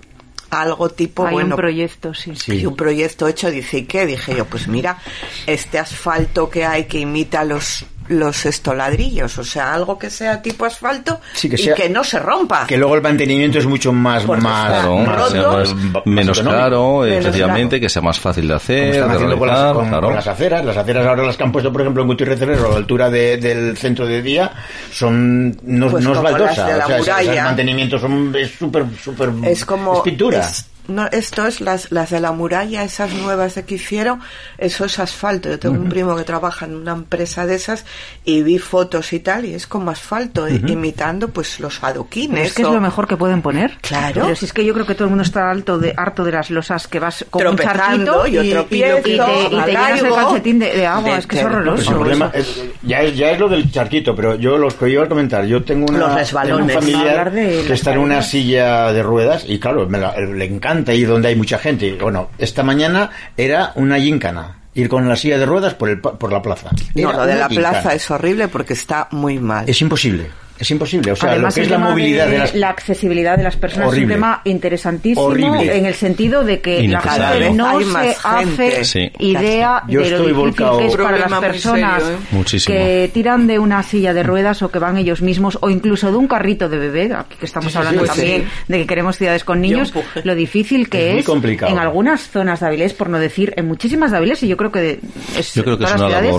[0.49, 2.35] algo tipo Hay bueno un proyecto, sí.
[2.35, 2.53] Sí.
[2.59, 4.05] y un proyecto hecho dice ¿y qué?
[4.05, 4.99] dije yo pues mira
[5.47, 10.65] este asfalto que hay que imita los los estoladrillos, o sea, algo que sea tipo
[10.65, 12.65] asfalto Sí, que y que no se rompa.
[12.67, 17.79] Que luego el mantenimiento es mucho más, más, Claro, más- más- menos caro, Menos efectivamente,
[17.79, 20.07] que sea más fácil de hacer, están de con las, con- claro.
[20.07, 20.63] con las aceras.
[20.65, 23.37] Las aceras ahora las que han puesto, por ejemplo, en Gutiérrez a la altura de-
[23.37, 24.51] del centro de día,
[24.91, 26.67] son no, Pues no es baldosa.
[26.67, 29.31] las de la o sea, ese mantenimiento son, es súper, súper...
[29.43, 30.39] es como Es pintura.
[30.39, 34.19] es- no, esto es las, las de la muralla, esas nuevas de que hicieron,
[34.57, 35.49] eso es asfalto.
[35.49, 37.85] Yo tengo un primo que trabaja en una empresa de esas
[38.23, 42.33] y vi fotos y tal, y es como asfalto, imitando pues los adoquines.
[42.35, 43.77] Pero es que es lo mejor que pueden poner.
[43.81, 44.23] Claro.
[44.23, 46.31] Pero si es que yo creo que todo el mundo está alto de, harto de
[46.31, 49.09] las losas que vas con un Tropezando, charquito yo y, tropiezo, y te,
[49.55, 51.13] y te llenas el calcetín de, de agua.
[51.13, 51.89] de- es que es de- Pues horroroso.
[51.91, 55.03] el problema es- ya, es, ya es lo del charquito, pero yo los que iba
[55.03, 58.91] a comentar, yo tengo, una, Los tengo un familiar de que está en una silla
[58.91, 61.97] de ruedas y claro, me la- le encanta ir donde hay mucha gente.
[61.99, 66.31] Bueno, esta mañana era una gincana, ir con la silla de ruedas por, el, por
[66.31, 66.71] la plaza.
[66.95, 69.67] No, Era lo de la plaza es horrible porque está muy mal.
[69.69, 71.11] Es imposible, es imposible.
[71.11, 72.55] O sea, Además, lo que es la movilidad de, las...
[72.55, 74.05] la accesibilidad de las personas Horrible.
[74.05, 75.77] es un tema interesantísimo Horrible.
[75.77, 78.15] en el sentido de que la gente no Hay se gente.
[78.23, 79.11] hace Sí.
[79.19, 80.77] idea Yo de lo difícil volcado.
[80.79, 82.59] que es para las personas serio, ¿eh?
[82.65, 86.17] Que tiran de una silla de ruedas o que van ellos mismos o incluso de
[86.17, 88.47] un carrito de bebé, aquí que estamos Sí, hablando sí, también sí.
[88.67, 89.93] de que queremos ciudades con niños,
[90.23, 91.71] lo difícil que Es muy es, complicado.
[91.71, 94.71] en algunas zonas de Avilés, por no decir en muchísimas de Avilés, y yo creo
[94.71, 94.99] que de-
[95.37, 96.35] es, Yo creo que es una ciudades,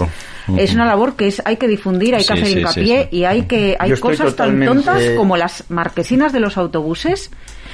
[0.57, 3.17] es una labor que es hay que difundir, hay que Sí, hacer sí, hincapié sí.
[3.19, 7.31] y hay que hay Yo cosas tan tontas como las marquesinas de los autobuses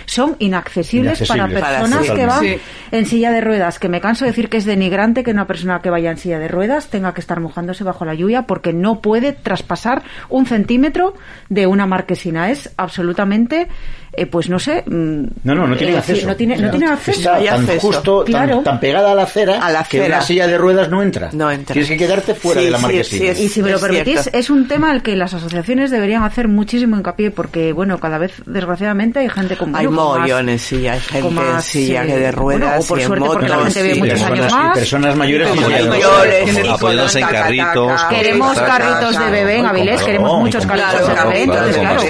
[0.06, 2.56] son inaccesibles, para personas Para- que van Sí.
[2.90, 5.80] en silla de ruedas, que me canso de decir que es denigrante que una persona
[5.80, 9.00] que vaya en silla de ruedas tenga que estar mojándose bajo la lluvia porque no
[9.00, 11.14] puede traspasar un centímetro
[11.50, 12.50] de una marquesina.
[12.50, 13.68] Es absolutamente,
[14.14, 14.82] eh, pues no sé...
[14.86, 16.26] mm, No, no, no tiene eh, acceso.
[16.26, 17.18] no tiene, no O sea, tiene acceso.
[17.20, 17.80] Está tan acceso.
[17.80, 18.60] justo, tan- Claro.
[18.62, 20.16] tan, pegada a la acera, A la que acera.
[20.16, 21.30] una silla de ruedas no entra.
[21.32, 21.72] No entra.
[21.72, 23.34] Tienes que quedarte fuera Sí, de la marquesina.
[23.34, 24.38] sí, Y si me lo permitís, cierto.
[24.38, 28.32] es un tema al que las asociaciones deberían hacer muchísimo hincapié porque, bueno, cada vez,
[28.46, 32.18] desgraciadamente, hay gente con Hay más- mogollones, sí, hay gente con en más, silla que
[32.18, 34.40] de ruedas bueno, o por y en suerte porque la motos, gente vive muchos personas,
[34.40, 34.78] años más.
[34.78, 38.02] personas mayores Y de mayores, apoyados en carritos.
[38.10, 42.00] Queremos carritos de bebé en Avilés, queremos muchos carritos de bebé, claro, entonces claro,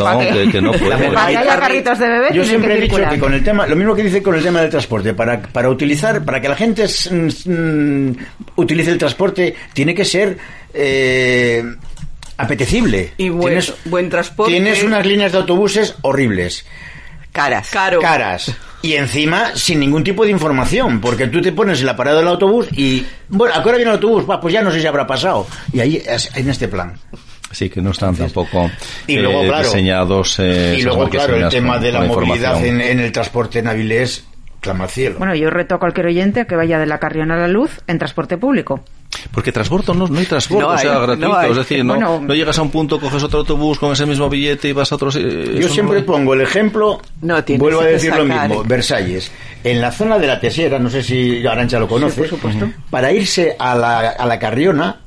[1.98, 4.22] de bebé, Yo siempre que he dicho que con el tema, lo mismo que dice
[4.22, 8.16] con el tema del transporte, para, para utilizar, para que la gente s- mm,
[8.56, 10.36] utilice el transporte, tiene que ser
[10.74, 11.62] eh,
[12.36, 13.12] apetecible.
[13.18, 14.52] Y buen- buen transporte.
[14.52, 16.64] Tienes unas líneas de autobuses horribles,
[17.32, 17.70] Caras.
[17.70, 18.00] Caro.
[18.00, 18.54] caras.
[18.82, 22.28] Y encima sin ningún tipo de información, porque tú te pones en la parada del
[22.28, 24.24] autobús y, bueno, ¿a qué hora viene el autobús?
[24.40, 25.46] Pues ya no sé si habrá pasado.
[25.72, 26.02] Y ahí,
[26.34, 26.94] en este plan.
[27.52, 28.70] Sí, que no están tampoco
[29.06, 30.38] Y luego, eh, claro, diseñados.
[30.40, 33.68] eh, y luego, claro, el tema con- de la movilidad en, en el transporte en
[33.68, 34.24] Avilés
[34.60, 35.16] clama al cielo.
[35.18, 37.80] Bueno, yo reto a cualquier oyente a que vaya de la Carrión a la Luz
[37.88, 38.82] en transporte público.
[39.32, 41.28] Porque transporte no, no hay transporte, No o sea, hay, gratuito.
[41.28, 41.42] no.
[41.42, 44.30] Es decir, no, Bueno, no llegas a un punto, coges otro autobús con ese mismo
[44.30, 45.10] billete y vas a otro.
[45.10, 47.00] Yo siempre no- pongo el ejemplo,
[47.58, 49.30] vuelvo a decir lo mismo, Versalles.
[49.64, 52.68] En la zona de la Tesiera, no sé si Arancha lo conoce, por supuesto.
[52.90, 55.01] para irse a la, a la Carriona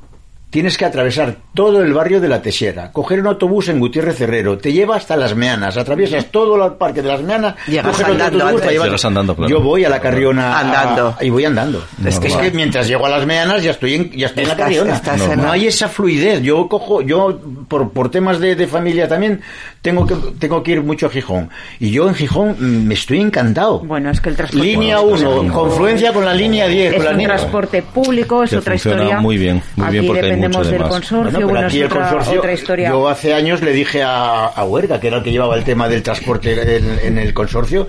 [0.56, 4.58] tienes que atravesar todo el barrio de la Tesiera, coger un autobús en Gutiérrez Cerrero,
[4.58, 8.42] te lleva hasta Las Meanas, atraviesas todo el parque de Las Meanas, Llegas andando autobús
[8.44, 8.60] antes.
[8.62, 9.50] para llevar- Llegas andando, claro.
[9.50, 11.18] Yo voy a la Carriona a- Andando.
[11.20, 11.84] y voy andando.
[12.06, 14.50] Es que, es que mientras llego a Las Meanas ya estoy en, ya estoy en
[14.50, 14.94] la Carriona.
[14.96, 16.42] estás en no hay esa fluidez.
[16.42, 17.38] Yo cojo, yo
[17.68, 19.42] por, por temas de, de familia también
[19.82, 21.50] tengo que tengo que ir mucho a Gijón
[21.82, 23.80] y yo en Gijón mm, me estoy encantado.
[23.80, 25.50] Bueno, es que el transporte línea Bueno, es que 1, sí.
[25.50, 28.76] confluencia con la línea 10, es con la un línea transporte público, es Que otra
[28.76, 29.20] historia.
[29.20, 32.54] muy bien, muy bien, porque hay del consorcio, Bueno, aquí es el otra, consorcio, otra
[32.54, 32.90] historia.
[32.90, 35.88] yo hace años le dije a, a Huerga, que era el que llevaba el tema
[35.90, 37.88] del transporte en, en el consorcio,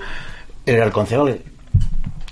[0.65, 1.39] era el concejal.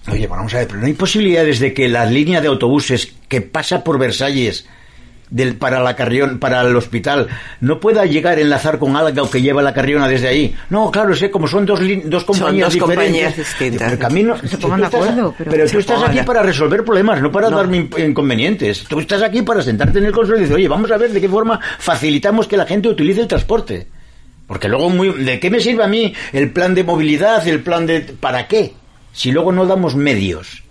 [0.08, 3.14] Oye, bueno, vamos a ver, pero no hay posibilidades de que la línea de autobuses
[3.28, 4.68] que pasa por Versalles
[5.30, 7.28] del, para la carrión, para el hospital,
[7.62, 10.56] no pueda llegar a enlazar con algo que lleva la carriona desde ahí.
[10.70, 13.06] No, claro, que como son dos, dos compañías dos diferentes.
[13.06, 13.98] compañías distintas.
[13.98, 17.22] camino, se tú pongan de estás- acuerdo, pero- pero tú estás aquí para resolver problemas,
[17.22, 17.58] no para No.
[17.58, 18.84] darme in- inconvenientes.
[18.88, 21.20] Tú estás aquí para sentarte en el consorcio y decir, oye, vamos a ver de
[21.22, 23.88] qué forma facilitamos que la gente utilice el transporte.
[24.48, 27.88] Porque luego, muy, ¿de qué me sirve a mí el plan de movilidad, el plan
[27.88, 28.02] de...
[28.02, 28.74] ¿Para qué?
[29.12, 30.62] Si luego no damos medios.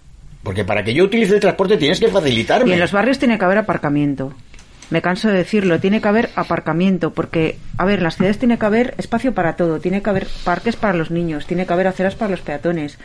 [0.44, 2.70] Porque para que yo utilice el transporte tienes que facilitarme.
[2.70, 4.32] Y en los barrios tiene que haber aparcamiento.
[4.90, 8.58] Me canso de decirlo, tiene que haber aparcamiento, porque, a ver, en las ciudades tiene
[8.58, 11.86] que haber espacio para todo, tiene que haber parques para los niños, tiene que haber
[11.86, 12.98] aceras para los peatones,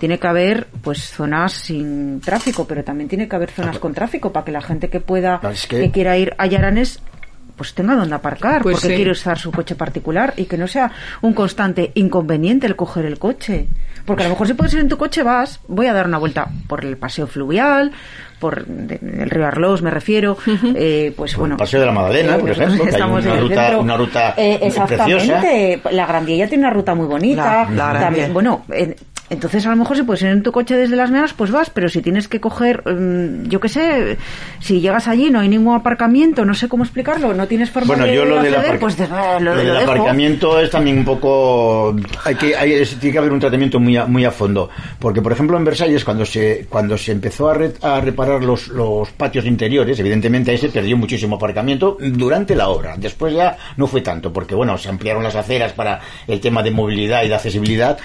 [0.00, 4.32] tiene que haber, pues, zonas sin tráfico, pero también tiene que haber zonas con tráfico
[4.32, 7.00] para que la gente que pueda, No, es que- que quiera ir a Yaranes
[7.60, 8.94] pues tenga donde aparcar, Pues porque sí.
[8.94, 10.90] quiere usar su coche particular y que no sea
[11.20, 13.66] un constante inconveniente el coger el coche.
[14.06, 16.16] Porque a lo mejor si puedes ir en tu coche vas, voy a dar una
[16.16, 17.92] vuelta por el paseo fluvial,
[18.38, 20.38] por el río Arlós me refiero,
[20.74, 21.56] eh, pues bueno.
[21.56, 24.58] el Paseo de la Magdalena, por ejemplo, que hay estamos una ruta- una ruta Eh,
[24.62, 25.26] exactamente,
[25.82, 25.90] preciosa.
[25.94, 27.68] la Grandilla tiene una ruta muy bonita.
[27.70, 28.00] La- la.
[28.00, 28.96] También, bueno, en-
[29.30, 31.70] entonces a lo mejor si puedes ir en tu coche desde las mañanas, pues vas,
[31.70, 34.18] pero si tienes que coger, mm, yo qué sé,
[34.58, 38.04] si llegas allí no hay ningún aparcamiento, no sé cómo explicarlo, no tienes forma Bueno,
[38.06, 39.78] de yo lo acceder, pues de- lo lo, del dejo.
[39.92, 43.96] aparcamiento es también un poco hay que hay, es- tiene que haber un tratamiento muy
[43.96, 44.68] a, muy a fondo.
[44.98, 48.68] Porque por ejemplo en Versalles cuando se cuando se empezó a, re- a reparar los,
[48.68, 52.96] los patios interiores evidentemente ahí se perdió muchísimo aparcamiento durante la obra.
[52.96, 56.70] Después ya no fue tanto porque bueno se ampliaron las aceras para el tema de
[56.72, 57.98] movilidad y de accesibilidad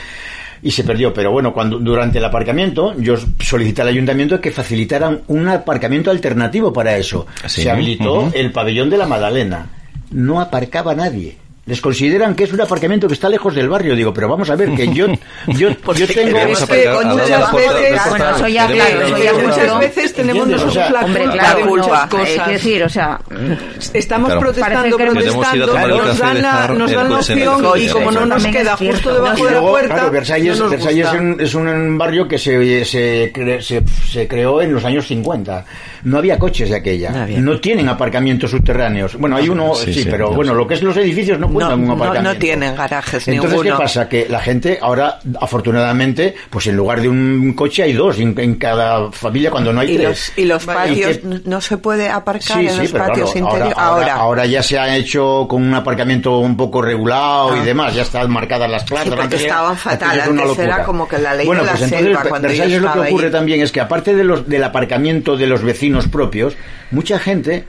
[0.61, 1.13] y se perdió.
[1.13, 6.73] Pero bueno, cuando durante el aparcamiento yo solicité al ayuntamiento que facilitaran un aparcamiento alternativo
[6.73, 7.27] para eso.
[7.45, 7.63] Sí.
[7.63, 9.69] Se habilitó el pabellón de la Magdalena.
[10.11, 11.37] No aparcaba nadie.
[11.67, 13.95] Les consideran que es un aparcamiento que está lejos del barrio.
[13.95, 15.07] Digo, pero vamos a ver, que yo,
[15.47, 16.37] yo, yo tengo...
[16.37, 16.93] Es que muchas veces-.
[16.93, 17.25] Bueno, la
[19.47, 22.47] muchas veces tenemos nosotros O sea, la culpa claro, de muchas eh, cosas.
[22.49, 23.19] decir, o sea,
[23.93, 24.41] Estamos Claro.
[24.41, 29.13] protestando, protestando, nos dan la, nos dan la opción y como no nos queda justo
[29.13, 33.33] debajo de la puerta, claro, Versalles, Versalles es, un, es un barrio que se, se,
[33.33, 35.65] cre- se, se creó en los años 50.
[36.03, 37.25] No había coches de aquella.
[37.39, 39.15] No tienen aparcamientos subterráneos.
[39.17, 41.75] Bueno, hay uno, Sí, sí, sí, pero bueno, lo que es los edificios no No,
[41.75, 42.33] un no, aparcamiento.
[42.33, 43.77] no tienen garajes Entonces, ninguno.
[43.77, 44.09] ¿qué pasa?
[44.09, 48.55] Que la gente ahora, afortunadamente, pues en lugar de un coche hay dos en, en
[48.55, 50.07] cada familia cuando no hay Y tres.
[50.09, 52.91] los, y los patios, Y que- no- no se puede aparcar Sí, en sí, los
[52.91, 53.77] pero patios claro, interiores.
[53.77, 57.93] ahora, Ahora, ahora ya se ha hecho con un aparcamiento un poco regulado y demás,
[57.95, 59.09] ya están marcadas las plazas.
[59.09, 62.07] Sí, porque estaban fatal, antes era como que la ley bueno, de la pues entonces,
[62.07, 63.31] selva, cuando yo lo que ocurre ahí.
[63.31, 66.55] también es que aparte de los, del aparcamiento de los vecinos propios,
[66.91, 67.65] mucha gente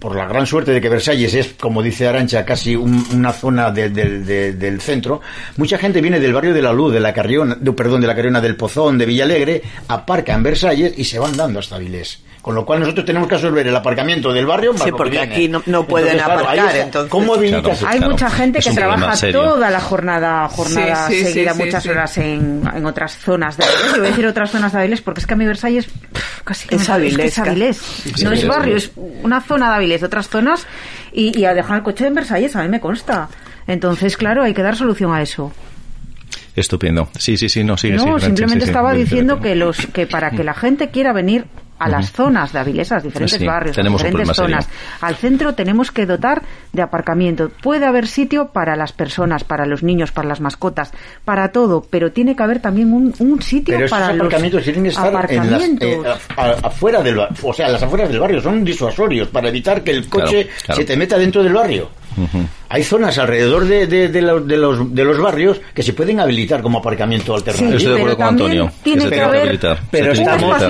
[0.00, 3.70] por la gran suerte de que Versalles es, como dice Arancha, casi un- una zona
[3.70, 5.20] de- del- de- del centro,
[5.58, 8.16] mucha gente viene del barrio de la Luz, de la Carriona, de- perdón, de la
[8.16, 12.20] Carriona del Pozón, de Villalegre, aparca en Versalles y se van dando hasta Vilés.
[12.40, 15.34] Con lo cual nosotros tenemos que absorber el aparcamiento del barrio más Sí, porque viene.
[15.34, 16.80] aquí no- no pueden claro, aparcar, está.
[16.80, 17.70] entonces- ¿Cómo Claro.
[17.86, 21.62] Hay Claro, mucha gente es que trabaja toda la jornada, jornada Sí, sí, seguida, sí,
[21.62, 21.88] muchas sí.
[21.90, 23.84] horas en, en otras zonas de Avilés.
[23.92, 26.40] Yo voy a decir otras zonas de Avilés porque es que a mi Versalles pff,
[26.42, 28.24] casi que Es me sale- es que es Avilés, Avilés.
[28.24, 28.86] No es barrio, sí.
[28.86, 28.92] es
[29.22, 30.66] una zona de Avilés, otras zonas
[31.12, 33.28] y, y a dejar el coche en Versalles a mí me consta.
[33.66, 35.52] Entonces, claro, hay que dar solución a eso.
[36.56, 37.08] Estupendo.
[37.18, 40.42] Sí, sí, sí, no, sigue, no, sigue, simplemente estaba diciendo que los que para que
[40.42, 41.44] la gente quiera venir
[41.80, 44.68] a las zonas de Avilés, a los diferentes Sí, barrios, a diferentes zonas,
[45.00, 47.50] al centro tenemos que dotar de aparcamiento.
[47.62, 50.92] Puede haber sitio para las personas, para los niños, para las mascotas,
[51.24, 54.62] para todo, pero tiene que haber también un, un sitio Pero esos para los aparcamientos
[54.62, 55.88] tienen que estar en las, aparcamientos.
[55.88, 56.02] eh,
[56.36, 59.90] a- afuera del barrio, o sea, las afueras del barrio, son disuasorios para evitar que
[59.90, 60.80] el coche Claro, claro.
[60.80, 61.88] se te meta dentro del barrio.
[62.68, 66.20] Hay zonas alrededor de, de- de los, de, los, de los barrios que se pueden
[66.20, 67.72] habilitar como aparcamiento alternativo.
[67.76, 68.66] Estoy de acuerdo pero con Antonio.
[68.66, 69.60] que tiene que tiene haber.
[69.60, 70.60] Se pero que un estamos-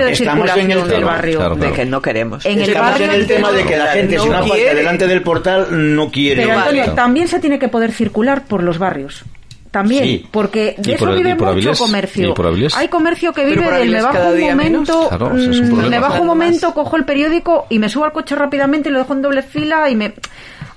[0.57, 1.07] en el del tema.
[1.07, 1.39] barrio.
[1.39, 2.47] Claro, de que no queremos.
[2.47, 4.55] En el Estamos barrio en el tema de que la gente, si no no aparca
[4.55, 4.75] quiere.
[4.75, 5.67] delante del portal,
[5.97, 6.43] no quiere.
[6.43, 6.97] Pero Antonio, Claro.
[6.97, 9.25] también se tiene que poder circular por los barrios.
[9.71, 10.27] También, Sí.
[10.33, 11.79] porque de ¿Y eso vive mucho Avilés?
[11.79, 12.35] comercio.
[12.75, 15.09] Hay comercio que vive del me Avilés bajo un momento.
[15.09, 18.13] Claro, es un mm, me bajo un momento, cojo el periódico y me subo al
[18.13, 20.13] coche rápidamente y lo dejo en doble fila y me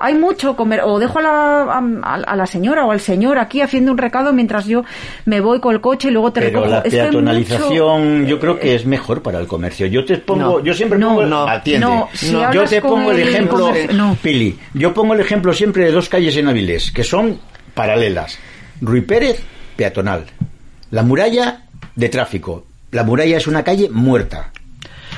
[0.05, 1.61] hay mucho comer o dejo a la,
[2.03, 4.83] a, a la señora o al señor aquí haciendo un recado mientras yo
[5.25, 6.71] me voy con el coche y luego te Pero recojo.
[6.71, 9.87] la Es que hay peatonalización mucho- yo creo que es mejor para el comercio.
[9.87, 10.59] Yo te pongo, No.
[10.63, 11.87] yo siempre No, pongo, no, atiende.
[12.13, 14.17] si yo te pongo el el ejemplo, comercio-.
[14.21, 17.39] Pili, yo pongo el ejemplo siempre de dos calles en Avilés que son
[17.73, 18.37] paralelas.
[18.81, 19.41] Rui Pérez,
[19.77, 20.25] peatonal.
[20.91, 21.61] La muralla
[21.95, 22.65] de tráfico.
[22.91, 24.51] La muralla es una calle muerta.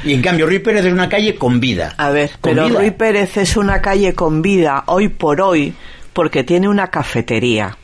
[0.05, 1.95] Y en cambio Rui Pérez es una calle con vida.
[1.97, 2.79] A ver, Con pero vida.
[2.79, 5.73] Rui Pérez es una calle con vida hoy por hoy
[6.13, 7.75] porque tiene una cafetería.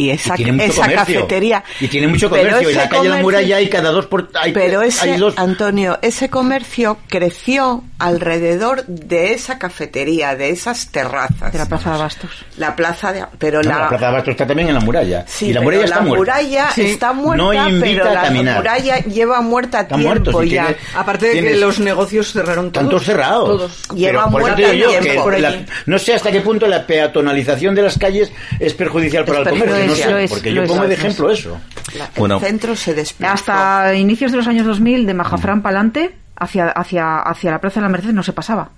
[0.00, 1.14] Y esa, y tiene mucho esa comercio.
[1.20, 1.64] cafetería.
[1.80, 2.68] Y tiene mucho Pero comercio.
[2.70, 5.10] Y ese la calle de la comercio- muralla hay cada dos por hay, Pero ese,
[5.12, 5.34] hay dos.
[5.36, 11.52] Antonio, ese comercio creció alrededor de esa cafetería, de esas terrazas.
[11.52, 12.30] de la Plaza de Abastos.
[12.56, 13.24] La plaza de...
[13.38, 13.78] Pero No, la...
[13.80, 15.24] la Plaza de Abastos está también en la muralla.
[15.28, 16.18] Sí, y la pero muralla está la muerta.
[16.18, 16.82] muralla Sí.
[16.86, 18.56] está muerta, No invita pero a la caminar.
[18.56, 20.74] muralla lleva muerta Está tiempo muerto, si ya.
[20.96, 22.86] Aparte de que los negocios cerraron todos.
[22.86, 23.48] Tantos cerrados.
[23.48, 23.88] Todos.
[23.94, 25.04] Lleva Pero muerta yo tiempo.
[25.10, 29.24] que Por la- no sé hasta qué punto la peatonalización de las calles es perjudicial
[29.26, 29.89] para el comercio.
[29.90, 31.58] No sé, porque lo yo es, pongo de ejemplo eso.
[31.96, 32.36] La- Bueno.
[32.36, 33.34] el centro se desplazó.
[33.34, 37.80] Hasta inicios de los años 2000, de Majafrán para adelante, hacia, hacia, hacia la Plaza
[37.80, 38.70] de la Merced no se pasaba.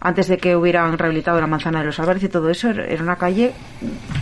[0.00, 3.16] Antes de que hubieran rehabilitado la manzana de los Álvarez y todo eso, era una
[3.16, 3.52] calle,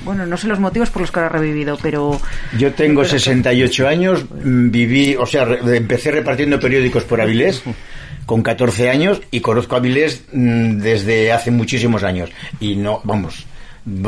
[0.05, 2.21] bueno, no sé los motivos por los que la ha revivido, pero...
[2.59, 7.63] Yo tengo 68 años, viví, o sea, re- empecé repartiendo periódicos por Avilés
[8.25, 12.31] con 14 años y conozco Avilés mm, desde hace muchísimos años.
[12.59, 13.47] Y no, vamos,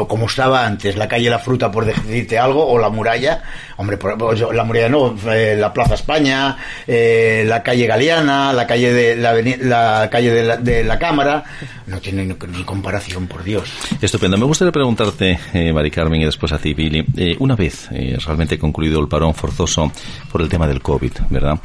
[0.09, 3.43] como estaba antes, la calle La Fruta, por decirte algo, o la muralla,
[3.77, 6.57] hombre, por- pues, la muralla no, eh, la Plaza España,
[6.87, 11.45] eh, la calle Galeana, la calle de la, la calle de la Cámara,
[11.89, 13.71] no tiene ni, ni comparación, por Dios.
[14.01, 14.37] Estupendo.
[14.37, 18.17] Me gustaría preguntarte, eh, Mari Carmen, y después a ti, Billy, eh, una vez eh,
[18.25, 19.91] realmente concluido el parón forzoso
[20.31, 21.59] por el tema del COVID, ¿verdad?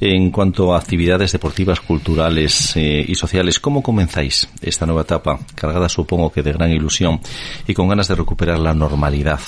[0.00, 5.88] En cuanto a actividades deportivas, culturales eh, y sociales, ¿cómo comenzáis esta nueva etapa, cargada
[5.88, 7.20] supongo que de gran ilusión
[7.66, 9.40] y con ganas de recuperar la normalidad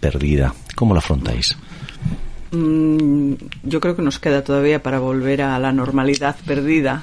[0.00, 0.54] perdida?
[0.74, 1.56] ¿Cómo la afrontáis?
[2.52, 7.02] Mm, yo creo que nos queda todavía para volver a la normalidad perdida.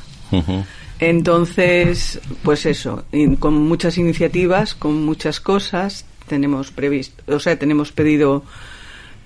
[1.00, 3.06] Entonces, pues eso,
[3.39, 8.43] con muchas iniciativas, con muchas cosas, tenemos previsto, o sea, tenemos pedido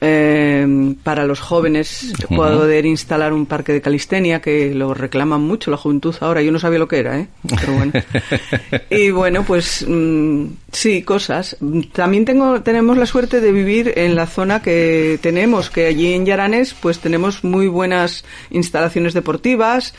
[0.06, 5.78] eh, para los jóvenes poder instalar un parque de calistenia que lo reclaman mucho la
[5.78, 6.42] juventud ahora.
[6.42, 7.28] Yo no sabía lo que era, ¿eh?
[7.48, 7.94] Pero bueno.
[8.90, 11.56] y bueno, pues mm, sí, cosas.
[11.94, 16.26] También tengo, tenemos la suerte de vivir en la zona que tenemos, que allí en
[16.26, 19.94] Yaranes, pues tenemos muy buenas instalaciones deportivas.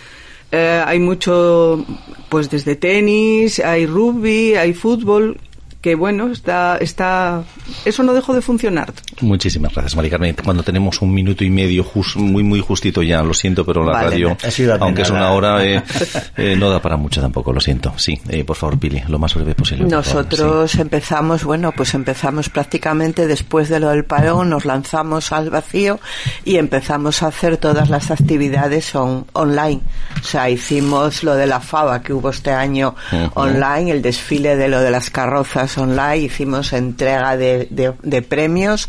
[0.56, 1.84] Eh, hay mucho,
[2.28, 5.36] pues desde tenis, hay rugby, hay fútbol,
[5.84, 7.42] que bueno, está, está,
[7.84, 8.90] eso no dejó de funcionar.
[9.20, 10.34] Muchísimas gracias, Mari Carmen.
[10.42, 13.92] Cuando tenemos un minuto y medio, jus- muy muy justito ya, lo siento, pero la
[13.92, 14.36] Vale, radio,
[14.80, 15.82] aunque es una hora, eh,
[16.38, 17.92] eh, no da para mucho tampoco, lo siento.
[17.98, 19.84] Sí, eh, por favor, Pili, lo más breve posible.
[19.84, 26.00] Nosotros empezamos, bueno, pues empezamos prácticamente después de lo del parón, nos lanzamos al vacío
[26.46, 29.82] y empezamos a hacer todas las actividades on- online.
[30.18, 33.30] O sea, hicimos lo de la FABA que hubo este año Ujú.
[33.34, 38.88] online, el desfile de lo de las carrozas online, hicimos entrega de, de- de premios,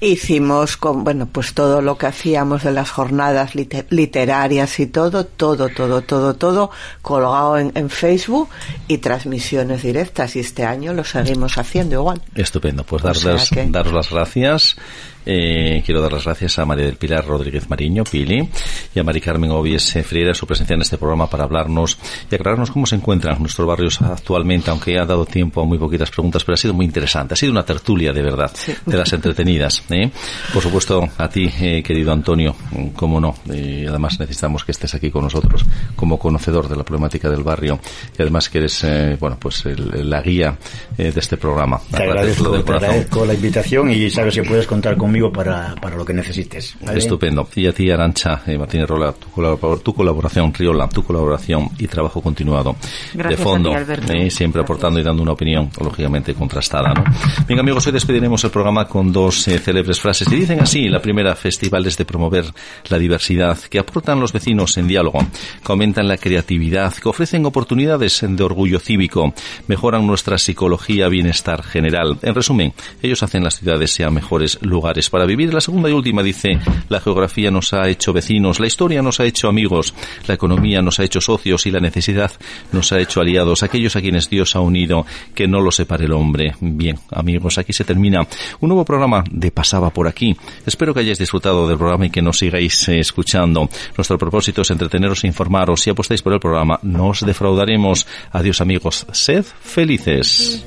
[0.00, 5.24] hicimos con, bueno, pues todo lo que hacíamos de las jornadas lite- literarias y todo,
[5.24, 6.70] todo, todo, todo, todo
[7.02, 8.48] colgado en, en Facebook
[8.88, 12.20] y transmisiones directas y este año lo seguimos haciendo igual.
[12.34, 14.76] Estupendo, pues O darles, sea que- daros las gracias.
[15.24, 18.48] Eh, quiero dar las gracias a María del Pilar Rodríguez Mariño, Pili,
[18.94, 21.98] y a Mari Carmen Obies eh, Friera, su presencia en este programa para hablarnos
[22.30, 26.10] y aclararnos cómo se encuentran nuestros barrios actualmente, aunque ha dado tiempo a muy poquitas
[26.10, 27.34] preguntas, pero ha sido muy interesante.
[27.34, 28.50] Ha sido una tertulia de verdad,
[28.86, 29.82] de las entretenidas.
[29.90, 30.10] ¿eh?
[30.52, 32.54] Por supuesto, a ti, eh, querido Antonio,
[32.96, 33.34] cómo no.
[33.52, 35.64] Eh, además, necesitamos que estés aquí con nosotros
[35.96, 37.78] como conocedor de la problemática del barrio
[38.18, 40.56] y además que eres, eh, bueno, pues el- la guía
[40.98, 41.80] eh, de este programa.
[41.90, 45.94] Te Agradezco del te agradezco la invitación y sabes que puedes contar conmigo para, para
[45.96, 46.74] lo que necesites.
[46.80, 46.98] ¿vale?
[46.98, 47.46] Estupendo.
[47.54, 51.86] Y a ti, Arancha eh, Martínez Rola, tu, colabor- tu colaboración, Riola, tu colaboración y
[51.86, 52.76] trabajo continuado
[53.12, 54.12] Gracias de fondo, a ti, Alberto.
[54.14, 54.64] eh, siempre Gracias.
[54.64, 56.94] aportando y dando una opinión, lógicamente, contrastada.
[56.94, 57.04] ¿no?
[57.46, 60.32] Bien, amigos, hoy despediremos el programa con dos eh, célebres frases.
[60.32, 62.46] Y dicen así, la primera, festivales de promover
[62.88, 68.24] la diversidad, que aportan los vecinos en diálogo, que aumentan la creatividad, que ofrecen oportunidades
[68.26, 69.34] de orgullo cívico,
[69.68, 72.18] mejoran nuestra psicología, bienestar general.
[72.22, 75.52] En resumen, ellos hacen las ciudades sean mejores lugares para vivir.
[75.52, 79.24] La segunda y última dice, la geografía nos ha hecho vecinos, la historia nos ha
[79.24, 79.94] hecho amigos,
[80.26, 82.32] la economía nos ha hecho socios y la necesidad
[82.72, 86.12] nos ha hecho aliados, aquellos a quienes Dios ha unido, que no lo separe el
[86.12, 86.54] hombre.
[86.60, 88.26] Bien, amigos, aquí se termina
[88.60, 90.36] un nuevo programa de Pasaba por aquí.
[90.66, 93.68] Espero que hayáis disfrutado del programa y que nos sigáis eh, escuchando.
[93.96, 95.80] Nuestro propósito es entreteneros e informaros.
[95.80, 98.06] Si apostáis por el programa, no os defraudaremos.
[98.32, 99.06] Adiós, amigos.
[99.12, 100.64] Sed felices.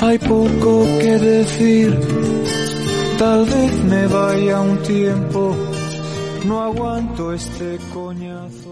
[0.00, 1.98] Hay poco que decir,
[3.18, 5.56] tal vez me vaya un tiempo,
[6.46, 8.63] no aguanto este coñazo.